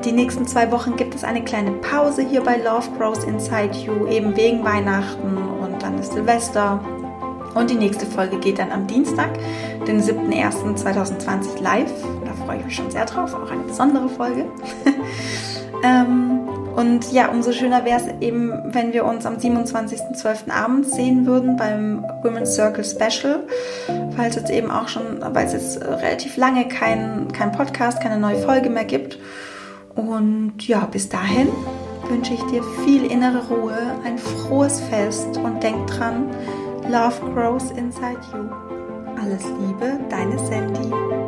Die 0.05 0.11
nächsten 0.11 0.47
zwei 0.47 0.71
Wochen 0.71 0.95
gibt 0.95 1.13
es 1.13 1.23
eine 1.23 1.43
kleine 1.43 1.73
Pause 1.73 2.23
hier 2.23 2.41
bei 2.41 2.57
Love 2.57 2.89
Grows 2.97 3.23
Inside 3.23 3.77
You, 3.77 4.07
eben 4.07 4.35
wegen 4.35 4.63
Weihnachten. 4.63 5.37
Und 5.37 5.83
dann 5.83 5.99
ist 5.99 6.13
Silvester. 6.13 6.79
Und 7.53 7.69
die 7.69 7.75
nächste 7.75 8.07
Folge 8.07 8.37
geht 8.39 8.57
dann 8.57 8.71
am 8.71 8.87
Dienstag, 8.87 9.29
den 9.85 10.01
7.01.2020 10.01 11.61
live. 11.61 11.91
Da 12.25 12.45
freue 12.45 12.57
ich 12.57 12.65
mich 12.65 12.75
schon 12.75 12.89
sehr 12.89 13.05
drauf, 13.05 13.35
auch 13.35 13.51
eine 13.51 13.61
besondere 13.61 14.09
Folge. 14.09 14.45
ähm, 15.83 16.49
und 16.75 17.11
ja, 17.11 17.27
umso 17.27 17.51
schöner 17.51 17.85
wäre 17.85 17.99
es 17.99 18.07
eben, 18.21 18.53
wenn 18.73 18.93
wir 18.93 19.05
uns 19.05 19.27
am 19.27 19.35
27.12. 19.35 20.49
abends 20.49 20.95
sehen 20.95 21.27
würden 21.27 21.57
beim 21.57 22.05
Women's 22.23 22.55
Circle 22.55 22.83
Special, 22.83 23.43
weil 24.15 24.29
es 24.29 24.35
jetzt 24.35 24.49
eben 24.49 24.71
auch 24.71 24.87
schon, 24.87 25.19
weil 25.19 25.45
es 25.45 25.53
jetzt 25.53 25.85
relativ 25.85 26.37
lange 26.37 26.67
kein, 26.67 27.27
kein 27.33 27.51
Podcast, 27.51 28.01
keine 28.01 28.17
neue 28.17 28.37
Folge 28.37 28.71
mehr 28.71 28.85
gibt. 28.85 29.19
Und 29.95 30.67
ja, 30.67 30.85
bis 30.85 31.09
dahin 31.09 31.49
wünsche 32.09 32.33
ich 32.33 32.43
dir 32.43 32.63
viel 32.85 33.05
innere 33.05 33.47
Ruhe, 33.47 33.95
ein 34.03 34.17
frohes 34.17 34.79
Fest 34.79 35.37
und 35.37 35.61
denk 35.61 35.87
dran, 35.87 36.29
Love 36.89 37.19
grows 37.33 37.71
inside 37.71 38.19
you. 38.33 38.49
Alles 39.21 39.43
Liebe, 39.59 39.99
deine 40.09 40.37
Sandy. 40.39 41.20